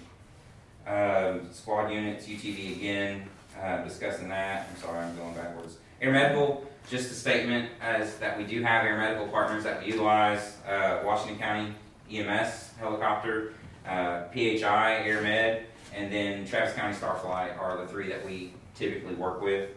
[0.88, 3.28] Um, squad units, UTV again,
[3.62, 4.70] uh, discussing that.
[4.70, 5.78] I'm sorry, I'm going backwards.
[6.02, 9.88] Air medical, just a statement as that we do have air medical partners that we
[9.88, 10.58] utilize.
[10.68, 11.74] Uh, Washington County
[12.12, 13.54] EMS helicopter,
[13.88, 19.16] uh, PHI Air Med, and then Travis County Starflight are the three that we typically
[19.16, 19.70] work with.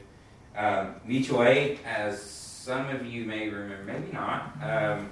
[0.57, 4.53] Um, mutual aid, as some of you may remember, maybe not.
[4.63, 5.09] Um,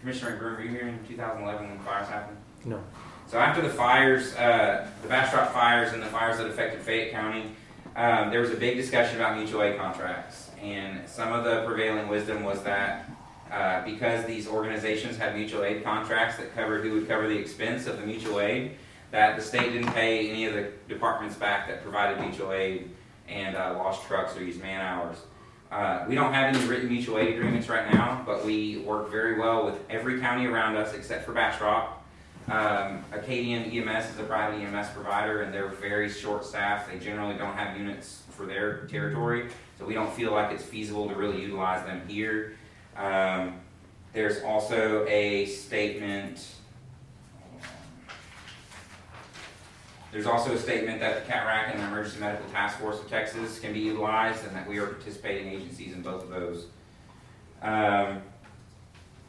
[0.00, 2.36] Commissioner Groom, were you here in 2011 when the fires happened?
[2.64, 2.82] No.
[3.28, 7.50] So after the fires, uh, the Bastrop fires and the fires that affected Fayette County,
[7.96, 10.50] um, there was a big discussion about mutual aid contracts.
[10.62, 13.10] And some of the prevailing wisdom was that
[13.50, 17.86] uh, because these organizations had mutual aid contracts that covered who would cover the expense
[17.86, 18.72] of the mutual aid,
[19.10, 22.90] that the state didn't pay any of the departments back that provided mutual aid
[23.28, 25.16] and uh, lost trucks or used man hours.
[25.70, 29.38] Uh, we don't have any written mutual aid agreements right now, but we work very
[29.38, 31.95] well with every county around us except for Bastrop.
[32.48, 36.88] Um, Acadian EMS is a private EMS provider, and they're very short staffed.
[36.90, 41.08] They generally don't have units for their territory, so we don't feel like it's feasible
[41.08, 42.56] to really utilize them here.
[42.96, 43.54] Um,
[44.12, 46.46] there's also a statement.
[50.12, 53.58] There's also a statement that the CATRAC and the Emergency Medical Task Force of Texas
[53.58, 56.66] can be utilized, and that we are participating agencies in both of those.
[57.60, 58.22] Um,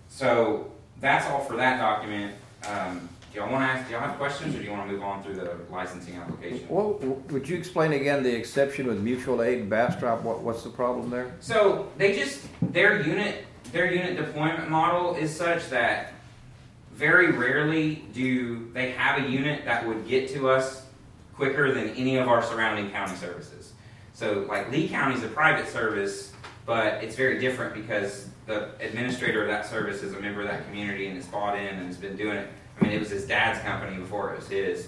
[0.08, 2.36] so that's all for that document.
[2.66, 3.88] Um, do y'all want to ask?
[3.88, 6.66] Do y'all have questions, or do you want to move on through the licensing application?
[6.70, 6.94] Well,
[7.30, 10.24] would you explain again the exception with mutual aid and Bastrop?
[10.24, 11.36] What, what's the problem there?
[11.40, 16.14] So they just their unit their unit deployment model is such that
[16.94, 20.86] very rarely do they have a unit that would get to us
[21.36, 23.74] quicker than any of our surrounding county services.
[24.14, 26.32] So like Lee County is a private service,
[26.66, 30.66] but it's very different because the administrator of that service is a member of that
[30.66, 32.50] community and is bought in and has been doing it.
[32.80, 34.88] I mean, it was his dad's company before it was his.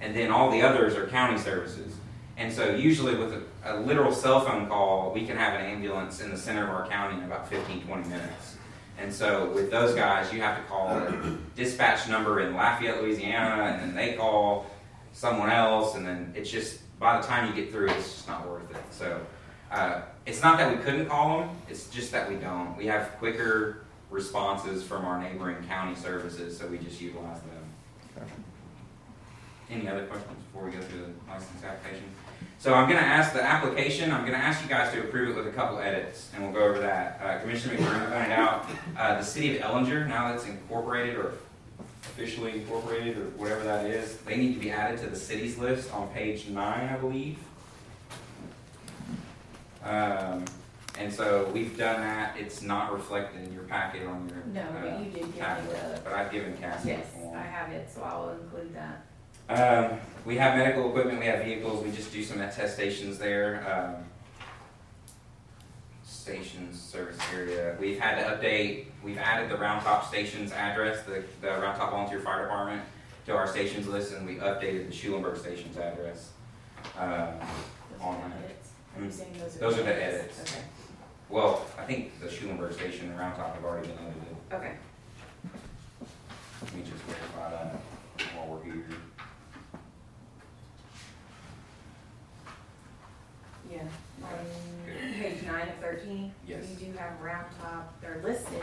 [0.00, 1.96] And then all the others are county services.
[2.36, 6.20] And so usually with a, a literal cell phone call, we can have an ambulance
[6.20, 8.56] in the center of our county in about 15, 20 minutes.
[8.98, 13.64] And so with those guys, you have to call a dispatch number in Lafayette, Louisiana,
[13.64, 14.66] and then they call
[15.12, 18.48] someone else, and then it's just by the time you get through, it's just not
[18.48, 18.82] worth it.
[18.90, 19.20] So
[19.70, 22.76] uh, it's not that we couldn't call them; it's just that we don't.
[22.76, 28.26] We have quicker responses from our neighboring county services, so we just utilize them.
[29.70, 32.04] Any other questions before we go through the license application?
[32.58, 35.30] So I'm going to ask the application, I'm going to ask you guys to approve
[35.30, 37.20] it with a couple edits, and we'll go over that.
[37.22, 41.34] Uh, Commissioner McBroom pointed out, uh, the city of Ellinger, now that's incorporated or
[42.02, 45.92] officially incorporated or whatever that is, they need to be added to the cities list
[45.92, 47.38] on page nine, I believe.
[49.84, 50.44] Um,
[50.98, 52.36] and so we've done that.
[52.36, 55.40] It's not reflected in your packet on your No, uh, but you did give me
[55.40, 57.36] tablet, the, but I've given Cassie the yes, form.
[57.36, 59.04] I have it, so I will include that.
[59.48, 63.64] Um, we have medical equipment, we have vehicles, we just do some attestations there.
[63.66, 64.04] Um,
[66.04, 67.74] stations, service area.
[67.80, 71.90] We've had to update, we've added the Round Top Stations address, the, the Round Top
[71.90, 72.82] Volunteer Fire Department
[73.24, 76.32] to our stations list, and we updated the Schulenburg Stations address.
[76.98, 77.28] Um,
[78.02, 78.57] On that.
[78.98, 79.10] Are Hmm.
[79.10, 79.58] saying those are?
[79.60, 80.40] Those are the edits.
[80.40, 80.64] Okay,
[81.28, 84.36] well, I think the Schulenburg Station and Round Top have already been edited.
[84.52, 84.74] okay.
[86.62, 87.76] Let me just verify that
[88.34, 88.84] while we're here.
[93.70, 93.82] Yeah,
[94.24, 94.30] on
[95.20, 96.32] page nine of thirteen.
[96.46, 96.64] Yes.
[96.70, 98.62] You do have round top, they're listed,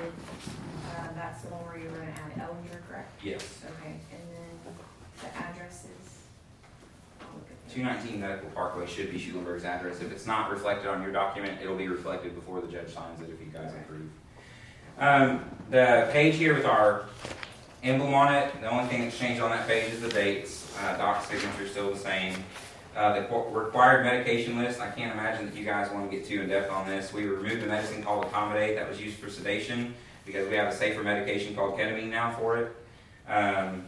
[0.90, 3.12] uh, that's the one where you're gonna add Ellinger, correct?
[3.24, 3.60] Yes.
[3.64, 4.74] Okay, and then
[5.22, 6.25] the addresses,
[7.74, 10.02] two nineteen Medical Parkway should be Schulenburg's address.
[10.02, 13.30] If it's not reflected on your document, it'll be reflected before the judge signs it
[13.30, 14.10] if you guys approve.
[14.98, 17.06] Um, the page here with our
[17.84, 20.74] emblem on it, the only thing that's changed on that page is the dates.
[20.82, 22.34] Uh, Doc's signature is still the same.
[22.96, 26.42] Uh, the required medication list, I can't imagine that you guys want to get too
[26.42, 27.12] in depth on this.
[27.12, 29.94] We removed a medicine called etomidate that was used for sedation
[30.26, 32.76] because we have a safer medication called ketamine now for it.
[33.28, 33.84] Um,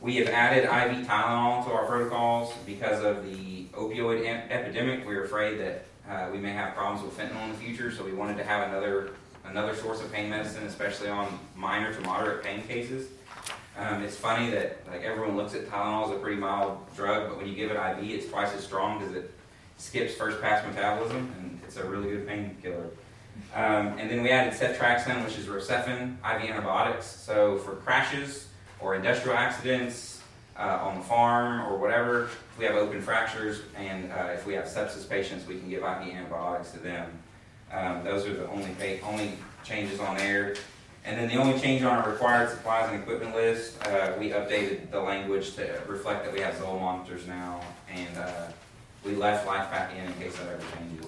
[0.00, 5.04] we have added IV Tylenol to our protocols because of the opioid em- epidemic.
[5.06, 8.12] We're afraid that uh, we may have problems with fentanyl in the future, so we
[8.12, 9.10] wanted to have another
[9.44, 13.08] another source of pain medicine, especially on minor to moderate pain cases.
[13.78, 17.38] Um, it's funny that like everyone looks at Tylenol as a pretty mild drug, but
[17.38, 19.34] when you give it IV, it's twice as strong because it
[19.78, 22.90] skips first pass metabolism, and it's a really good painkiller.
[23.54, 27.06] Um, and then we added ceftriaxone, which is Rocephin IV antibiotics.
[27.06, 28.47] So for crashes
[28.80, 30.22] or industrial accidents
[30.56, 34.54] uh, on the farm or whatever, if we have open fractures and uh, if we
[34.54, 37.10] have sepsis patients, we can give IV antibiotics to them.
[37.72, 39.32] Um, those are the only pay, only
[39.64, 40.56] changes on there.
[41.04, 44.90] And then the only change on our required supplies and equipment list, uh, we updated
[44.90, 47.60] the language to reflect that we have Zoll monitors now,
[47.90, 48.48] and uh,
[49.04, 51.06] we left LIFEPAK in in case that ever changes.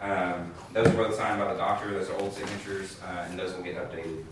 [0.00, 1.90] Um, those were both signed by the doctor.
[1.90, 4.24] Those are old signatures, uh, and those will get updated.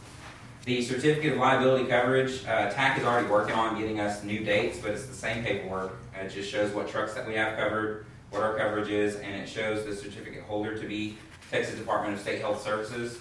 [0.64, 4.78] The certificate of liability coverage, uh, TAC is already working on getting us new dates,
[4.78, 5.96] but it's the same paperwork.
[6.16, 9.34] Uh, It just shows what trucks that we have covered, what our coverage is, and
[9.36, 11.18] it shows the certificate holder to be
[11.52, 13.18] Texas Department of State Health Services.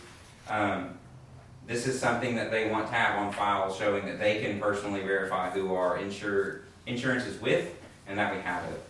[0.49, 0.97] Um,
[1.67, 5.01] this is something that they want to have on file showing that they can personally
[5.01, 7.75] verify who our insure, insurance is with
[8.07, 8.81] and that we have it.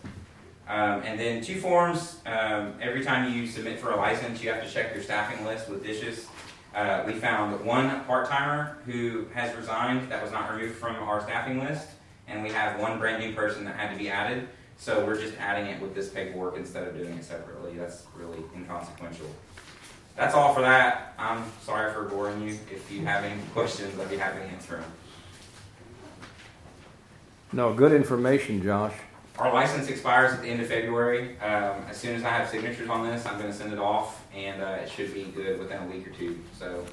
[0.67, 4.63] Um, and then two forms, um, every time you submit for a license, you have
[4.63, 6.25] to check your staffing list with DSHS.
[6.75, 11.63] Uh, we found one part-timer who has resigned that was not removed from our staffing
[11.63, 11.87] list,
[12.27, 14.49] and we have one brand new person that had to be added.
[14.77, 17.77] So we're just adding it with this paperwork instead of doing it separately.
[17.77, 19.27] That's really inconsequential.
[20.17, 21.13] That's all for that.
[21.17, 22.59] I'm sorry for boring you.
[22.69, 24.91] If you have any questions, I'd be happy to answer them.
[27.53, 28.93] No, good information, Josh.
[29.37, 31.37] Our license expires at the end of February.
[31.39, 34.25] Um, as soon as I have signatures on this, I'm going to send it off,
[34.33, 36.39] and uh, it should be good within a week or two.
[36.57, 36.85] So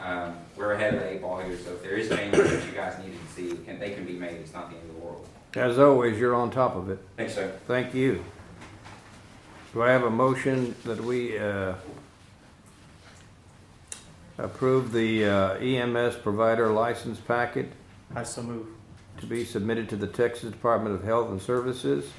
[0.00, 1.56] um, we're ahead of the eight ball here.
[1.58, 4.12] So if there is changes that you guys need to see, can, they can be
[4.12, 4.34] made.
[4.34, 5.26] It's not the end of the world.
[5.54, 7.00] As always, you're on top of it.
[7.16, 7.52] Thanks, sir.
[7.66, 8.24] Thank you.
[9.72, 11.74] Do I have a motion that we uh,
[14.38, 17.72] approve the uh, EMS provider license packet
[18.14, 18.66] I so move.
[19.20, 22.10] To be submitted to the Texas Department of Health and Services?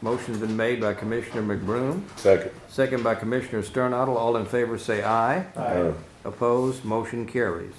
[0.00, 2.50] Motion's been made by Commissioner McBroom, Second.
[2.68, 4.16] second by Commissioner Sternadel.
[4.16, 5.46] All in favor say aye.
[5.56, 5.92] Aye.
[6.24, 7.74] Opposed, motion carries.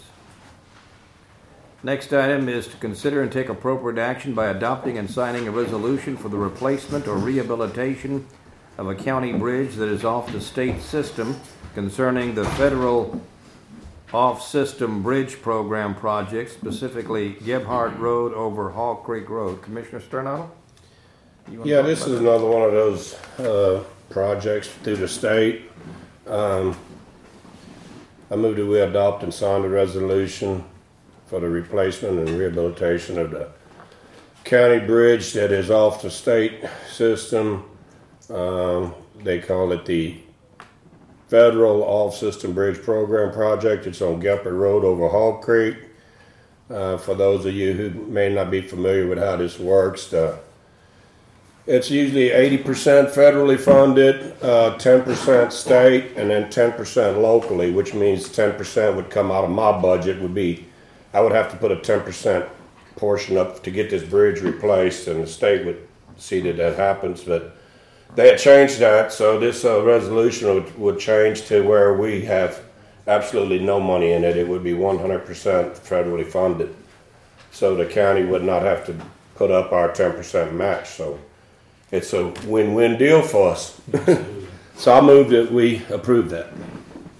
[1.83, 6.15] Next item is to consider and take appropriate action by adopting and signing a resolution
[6.15, 8.25] for the replacement or rehabilitation
[8.77, 11.39] of a county bridge that is off the state system
[11.75, 13.21] concerning the federal
[14.13, 19.61] off-system bridge program project, specifically Gebhardt Road over Hall Creek Road.
[19.61, 20.01] Commissioner?
[21.51, 22.27] You wanna Yeah, talk this about is that?
[22.29, 25.63] another one of those, uh, projects through the state.
[26.27, 26.75] Um,
[28.31, 30.63] I move that we adopt and sign the resolution
[31.27, 33.47] for the replacement and rehabilitation of the
[34.43, 37.65] county bridge that is off the state system.
[38.29, 38.93] Um,
[39.23, 40.15] they call it the
[41.33, 43.87] Federal Off-System Bridge Program Project.
[43.87, 45.75] It's on Gebhardt Road over Hall Creek.
[46.69, 50.37] Uh, for those of you who may not be familiar with how this works, the
[51.65, 58.95] it's usually 80% federally funded, uh, 10% state, and then 10% locally, which means 10%
[58.95, 60.21] would come out of my budget.
[60.21, 60.67] Would be,
[61.15, 62.47] I would have to put a 10%
[62.95, 67.23] portion up to get this bridge replaced, and the state would see that that happens.
[67.23, 67.57] But
[68.15, 72.61] they had changed that, so this uh, resolution would, would change to where we have
[73.07, 74.37] absolutely no money in it.
[74.37, 76.73] It would be 100% federally funded,
[77.51, 78.95] so the county would not have to
[79.35, 80.89] put up our 10% match.
[80.89, 81.19] So
[81.91, 83.81] it's a win-win deal for us.
[84.75, 86.47] so I move that we approve that.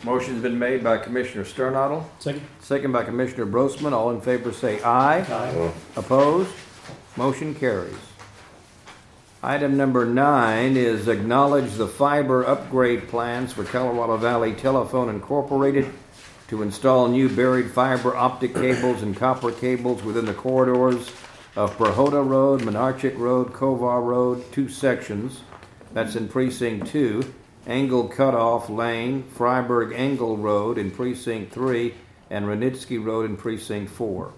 [0.03, 2.41] Motion's been made by Commissioner Sternadel, Second?
[2.59, 3.93] second by Commissioner Brosman.
[3.93, 5.21] All in favor say aye.
[5.21, 5.71] Aye.
[5.95, 6.51] Opposed?
[7.15, 7.95] Motion carries.
[9.45, 15.91] Item number nine is acknowledge the fiber upgrade plans for Colorado Valley Telephone Incorporated
[16.47, 21.11] to install new buried fiber optic cables and copper cables within the corridors
[21.57, 25.41] of Prahota Road, Menarchik Road, Kovar Road, two sections.
[25.91, 27.33] That's in precinct two.
[27.67, 31.95] Angle Cutoff Lane, Freiburg Angle Road in precinct three,
[32.29, 34.31] and Renitsky Road in precinct four.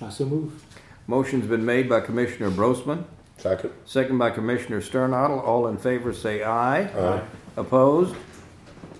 [0.00, 0.64] I so move.
[1.08, 3.04] Motion's been made by Commissioner Brosman,
[3.38, 3.72] Second.
[3.86, 5.40] Second by Commissioner Sternadel.
[5.40, 6.82] All in favor say aye.
[6.82, 7.22] Aye.
[7.56, 8.14] Opposed?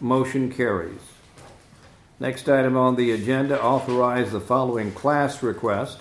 [0.01, 1.01] Motion carries.
[2.21, 6.01] Next item on the agenda, authorize the following class request.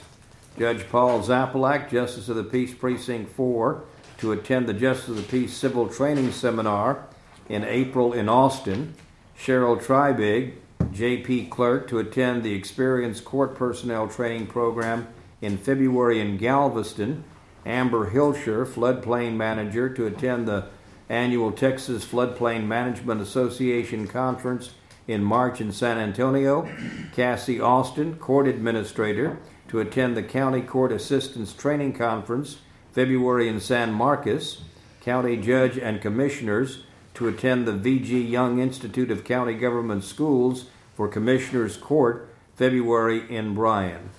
[0.58, 3.84] Judge Paul Zappalak, Justice of the Peace Precinct 4,
[4.20, 7.06] to attend the Justice of the Peace Civil Training Seminar
[7.50, 8.96] in April in Austin.
[9.40, 10.54] Cheryl Tribig,
[10.92, 15.08] JP Clerk, to attend the Experienced Court Personnel Training Program
[15.42, 17.24] in February in Galveston.
[17.68, 20.68] Amber Hilscher, Floodplain Manager, to attend the
[21.09, 24.72] annual Texas Floodplain Management Association Conference
[25.07, 26.70] in March in San Antonio.
[27.13, 29.38] Cassie Austin, Court Administrator,
[29.68, 32.59] to attend the County Court Assistance Training Conference
[32.93, 34.61] February in San Marcos.
[35.01, 40.65] County Judge and Commissioners to attend the VG Young Institute of County Government Schools
[40.95, 44.09] for Commissioners Court February in Bryan.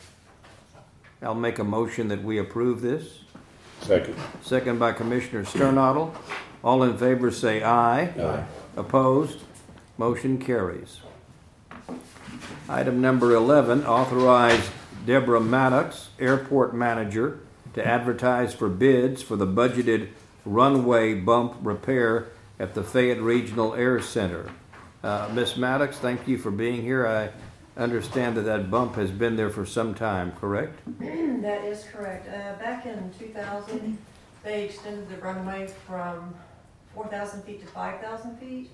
[1.21, 3.21] I'll make a motion that we approve this.
[3.83, 4.17] Second.
[4.43, 6.15] Second by Commissioner Sternadel.
[6.63, 8.03] All in favor say aye.
[8.03, 8.45] Aye.
[8.77, 9.39] Opposed?
[9.97, 11.01] Motion carries.
[12.69, 14.71] Item number 11, authorize
[15.07, 17.41] Deborah Maddox, Airport Manager,
[17.75, 20.09] to advertise for bids for the budgeted
[20.45, 24.51] runway bump repair at the Fayette Regional Air Center.
[25.03, 25.57] Uh, Ms.
[25.57, 27.07] Maddox, thank you for being here.
[27.07, 27.31] I
[27.79, 30.81] understand that that bump has been there for some time, correct?
[31.39, 32.29] That is correct.
[32.29, 33.97] Uh, back in two thousand,
[34.43, 36.35] they extended the runway from
[36.93, 38.71] four thousand feet to five thousand feet.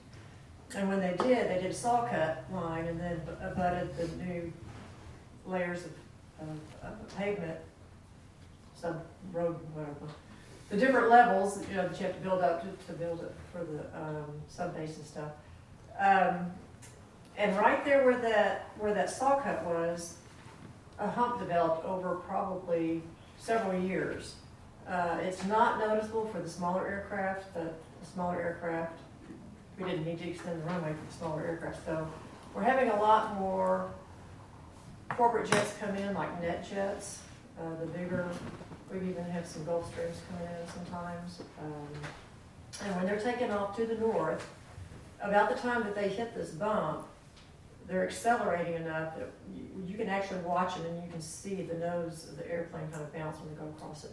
[0.75, 4.53] And when they did, they did a saw cut line and then abutted the new
[5.47, 5.93] layers of,
[6.41, 7.59] of, of pavement,
[8.75, 10.13] sub road, whatever.
[10.71, 13.33] The different levels, you know, that you have to build up to, to build it
[13.53, 15.31] for the, um, sub base and stuff.
[16.01, 16.51] Um,
[17.37, 20.17] and right there where that, where that saw cut was,
[20.99, 23.03] a hump developed over probably
[23.39, 24.35] several years.
[24.89, 29.01] Uh, it's not noticeable for the smaller aircraft, but the smaller aircraft,
[29.79, 31.85] we didn't need to extend the runway for the smaller aircraft.
[31.85, 32.07] So
[32.55, 33.91] we're having a lot more
[35.11, 37.23] corporate jets come in, like net jets,
[37.59, 38.29] uh, the bigger,
[38.93, 41.43] we even have some Gulfstreams coming in sometimes.
[41.61, 41.89] Um,
[42.85, 44.49] and when they're taking off to the north,
[45.21, 47.07] about the time that they hit this bump,
[47.87, 51.75] they're accelerating enough that you, you can actually watch it and you can see the
[51.75, 54.13] nose of the airplane kind of bounce when they go across it.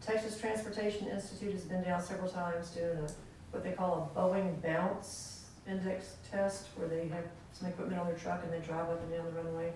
[0.00, 3.06] Texas Transportation Institute has been down several times doing a,
[3.50, 8.16] what they call a Boeing bounce index test, where they have some equipment on their
[8.16, 9.72] truck and they drive up and down the runway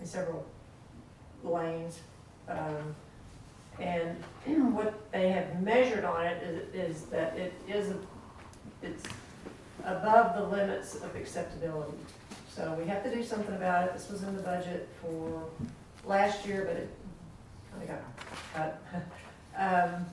[0.00, 0.44] in several
[1.42, 2.00] lanes.
[2.48, 2.94] Um,
[3.80, 4.16] and
[4.74, 7.98] what they have measured on it is, is that it is, a-
[8.82, 9.02] it's
[9.84, 11.96] above the limits of acceptability.
[12.54, 13.94] So we have to do something about it.
[13.94, 15.42] This was in the budget for
[16.04, 16.88] last year, but it
[17.72, 19.02] kind of got cut.
[19.56, 20.04] Um,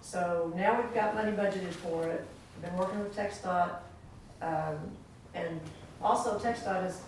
[0.00, 2.26] so now we've got money budgeted for it.
[2.56, 3.74] We've been working with TXDOT.
[4.40, 4.78] Um,
[5.34, 5.60] and
[6.00, 7.02] also TXDOT has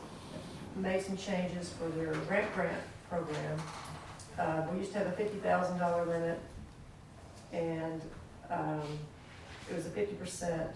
[0.77, 3.59] made some changes for their RAMP grant program.
[4.39, 6.39] Uh, we used to have a fifty thousand dollar limit
[7.55, 8.03] and,
[8.51, 8.83] um,
[9.71, 10.71] it was a fifty percent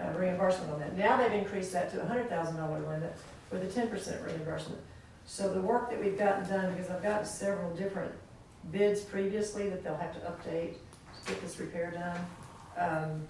[0.00, 0.96] uh, reimbursement on that.
[0.96, 3.14] Now they've increased that to a hundred thousand dollar limit
[3.50, 4.80] with a ten percent reimbursement.
[5.26, 8.12] So the work that we've gotten done, because I've gotten several different
[8.72, 10.74] bids previously that they'll have to update
[11.24, 12.26] to get this repair done,
[12.78, 13.22] um,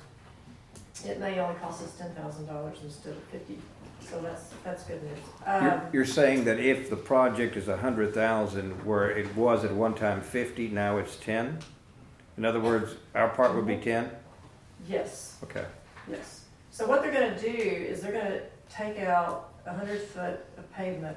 [1.05, 3.59] it may only cost us ten thousand dollars instead of fifty,
[4.01, 5.19] so that's, that's good news.
[5.47, 9.65] You're, Um, you're saying that if the project is a hundred thousand, where it was
[9.65, 11.59] at one time fifty, now it's ten?
[12.37, 14.11] In other words, our part would be ten?
[14.89, 15.37] Yes.
[15.45, 15.65] Okay.
[16.11, 16.44] Yes.
[16.75, 21.17] So what they're gonna do is they're gonna take out a hundred foot of pavement,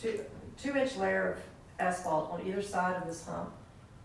[0.00, 0.20] two,
[0.56, 1.38] two inch layer of
[1.84, 3.50] asphalt on either side of this hump.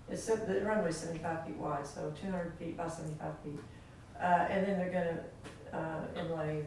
[0.10, 3.60] It's, se- the runway's seventy-five feet wide, so two hundred feet by seventy-five feet.
[4.20, 5.22] Uh, and then they're
[5.72, 6.66] gonna, uh, inlay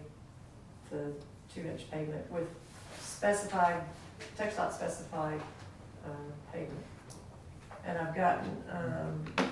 [0.93, 1.13] the
[1.53, 2.47] two inch pavement with
[3.01, 3.83] specified,
[4.39, 5.41] TXDOT specified,
[6.05, 6.85] um, pavement.
[7.85, 9.50] And I've gotten, um,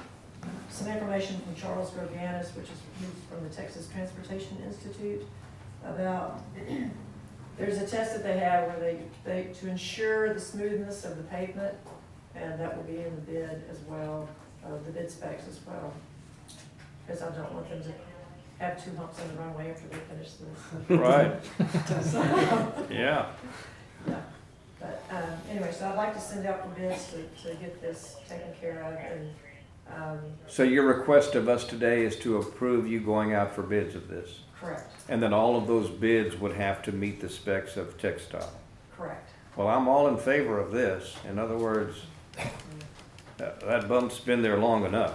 [0.68, 5.26] some information from Charles Grogianis, which is who's from the Texas Transportation Institute,
[5.84, 6.42] about,
[7.56, 11.22] there's a test that they have where they, they, to ensure the smoothness of the
[11.24, 11.74] pavement,
[12.34, 14.28] and that will be in the bid as well,
[14.64, 15.92] uh, the bid specs as well.
[17.06, 17.92] Because I don't want them to
[18.62, 20.98] have two humps on the runway after they finish this.
[20.98, 21.32] Right.
[22.04, 22.20] So,
[22.90, 23.26] Yeah.
[24.06, 24.20] yeah,
[24.78, 28.16] but, um, anyway, so I'd like to send out for bids to, to get this
[28.28, 29.30] taken care of and,
[29.94, 33.94] um, So your request of us today is to approve you going out for bids
[33.94, 34.40] of this?
[34.60, 38.48] correct, And then all of those bids would have to meet the specs of TXDOT?
[38.96, 39.30] correct.
[39.56, 41.16] Well, I'm all in favor of this.
[41.28, 41.96] In other words,
[43.38, 45.14] that that bump's been there long enough.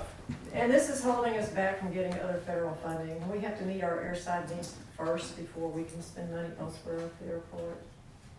[0.53, 3.29] And this is holding us back from getting other federal funding.
[3.31, 7.19] We have to meet our airside needs first before we can spend money elsewhere at
[7.19, 7.81] the airport.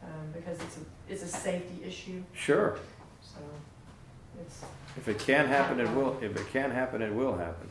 [0.02, 2.76] Um, because it's a, it's a safety issue, Sure.
[3.22, 3.38] so
[4.40, 4.62] it's,
[4.96, 7.68] If it can happen, it will, if it can happen, it will happen.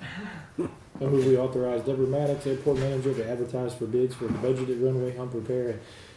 [1.00, 4.82] I move we authorize Deborah Maddox, airport manager, to advertise for bids for the budgeted
[4.82, 5.76] runway hump repair at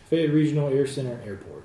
[0.09, 1.63] Fayette Regional Air Center Airport.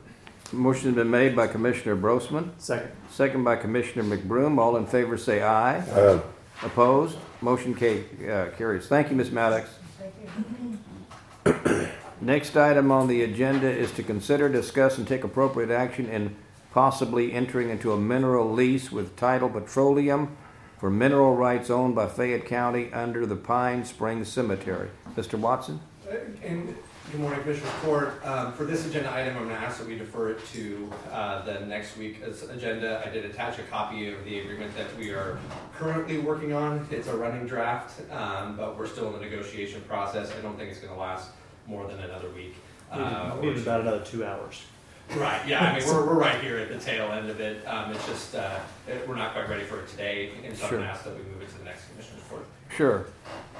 [0.53, 2.91] Motion's been made by Commissioner Brosman, Second.
[3.11, 4.59] second by Commissioner McBroom.
[4.59, 5.79] All in favor say aye.
[5.91, 6.20] Uh,
[6.62, 7.16] Opposed?
[7.41, 8.87] Motion ca- uh, carries.
[8.87, 9.31] Thank you, Ms.
[9.31, 9.68] Maddox.
[9.99, 10.14] thank
[11.75, 11.89] you.
[12.20, 16.37] Next item on the agenda is to consider, discuss, and take appropriate action in
[16.75, 20.37] possibly entering into a mineral lease with Tidal Petroleum
[20.77, 24.91] for mineral rights owned by Fayette County under the Pine Springs Cemetery.
[25.16, 25.39] Mr.
[25.39, 25.79] Watson?
[26.43, 26.75] And
[27.12, 28.20] good morning, Commissioner Court.
[28.27, 31.61] Um, for this agenda item, I'm gonna ask that we defer it to, uh, the
[31.61, 33.01] next week's agenda.
[33.07, 35.39] I did attach a copy of the agreement that we are
[35.79, 36.85] currently working on.
[36.91, 40.33] It's a running draft, um, but we're still in the negotiation process.
[40.37, 41.31] I don't think it's gonna last
[41.68, 42.57] more than another week.
[42.91, 44.64] Uh, We need about another two hours.
[45.16, 47.64] Right, yeah, I mean, we're, we're right here at the tail end of it.
[47.68, 50.70] Um, it's just, uh, it- we're not quite ready for it today, and so I'm
[50.72, 50.90] gonna Sure.
[50.90, 52.44] ask that we move it to the next Commissioner's Court.
[52.76, 53.07] Sure.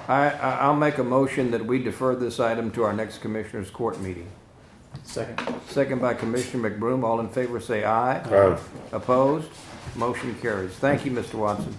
[0.09, 3.71] I, I- I'll make a motion that we defer this item to our next Commissioners'
[3.71, 4.29] Court meeting.
[5.05, 5.41] Second.
[5.69, 7.05] Second by Commissioner McBroom.
[7.05, 8.19] All in favor say aye.
[8.21, 8.59] uh,
[8.93, 9.51] Opposed?
[9.97, 10.73] Motion carries.
[10.73, 11.35] Thank you, Mr.
[11.35, 11.77] Watson.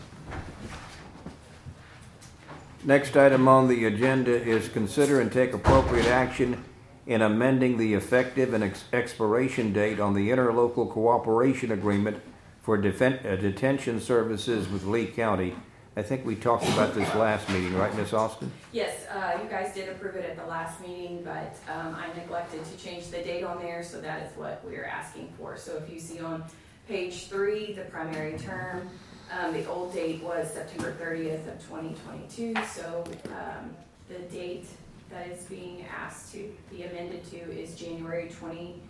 [2.83, 6.63] Next item on the agenda is consider and take appropriate action
[7.07, 12.17] in amending the effective and ex- expiration date on the interlocal cooperation agreement
[12.63, 15.55] for defen- uh, detention services with Lee County.
[15.97, 18.51] I think we talked about this last meeting, right, Miss Austin?
[18.73, 22.65] Yes, uh, you guys did approve it at the last meeting, but, um, I neglected
[22.65, 25.55] to change the date on there, so that is what we are asking for.
[25.55, 26.43] So if you see on
[26.87, 28.89] page three, the primary term,
[29.31, 33.73] um, the old date was September thirtieth of twenty twenty-two, so, um,
[34.09, 34.67] the date
[35.15, 38.81] that is being asked to be amended to is January 20,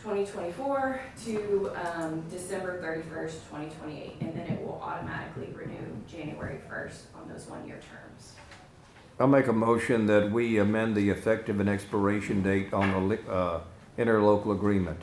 [0.00, 5.74] 2024 to, um, December thirty-first, twenty twenty-eight, and then it will automatically renew
[6.08, 8.34] January first on those one-year terms.
[9.18, 13.60] I'll make a motion that we amend the effective and expiration date on the uh,
[13.98, 15.00] interlocal agreement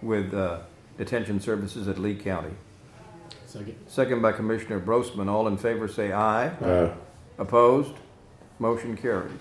[0.00, 0.60] with uh,
[0.96, 2.50] detention services at Lee County.
[3.46, 3.74] Second.
[3.88, 5.28] Second by Commissioner Brosman.
[5.28, 6.48] All in favor say aye.
[6.48, 6.94] uh,
[7.38, 7.94] Opposed?
[8.58, 9.32] Motion carries.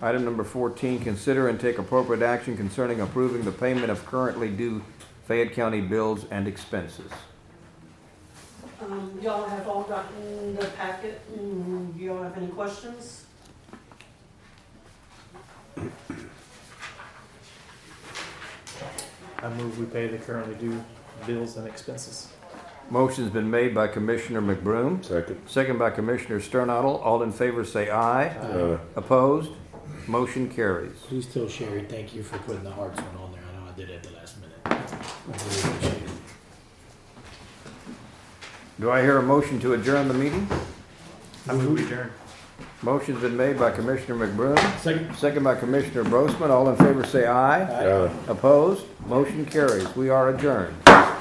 [0.00, 4.82] Item number 14, consider and take appropriate action concerning approving the payment of currently due
[5.26, 7.10] Fayette County bills and expenses.
[8.80, 13.26] Um, y'all have all gotten the packet, and do y'all have any questions?
[19.38, 20.82] I move we pay the currently due
[21.26, 22.28] bills and expenses.
[22.90, 25.40] Motion's been made by Commissioner McBroom, second.
[25.46, 26.96] second by Commissioner Sternadel.
[26.96, 28.28] All in favor say aye.
[28.28, 29.50] Uh, Opposed?
[30.06, 30.92] Motion carries.
[31.08, 33.40] Please tell Sherry, thank you for putting the hearts one on there.
[33.50, 34.58] I know I did it at the last minute.
[34.66, 34.74] I
[35.30, 36.10] really appreciate it.
[38.80, 40.46] Do I hear a motion to adjourn the meeting?
[41.48, 42.10] I move we adjourn.
[42.82, 45.14] Motion's been made by Commissioner McBroom, Second.
[45.16, 46.50] second by Commissioner Brosman.
[46.50, 47.62] All in favor say aye.
[47.62, 48.12] uh.
[48.26, 48.84] Opposed?
[49.06, 49.94] Motion carries.
[49.96, 50.74] We are adjourned.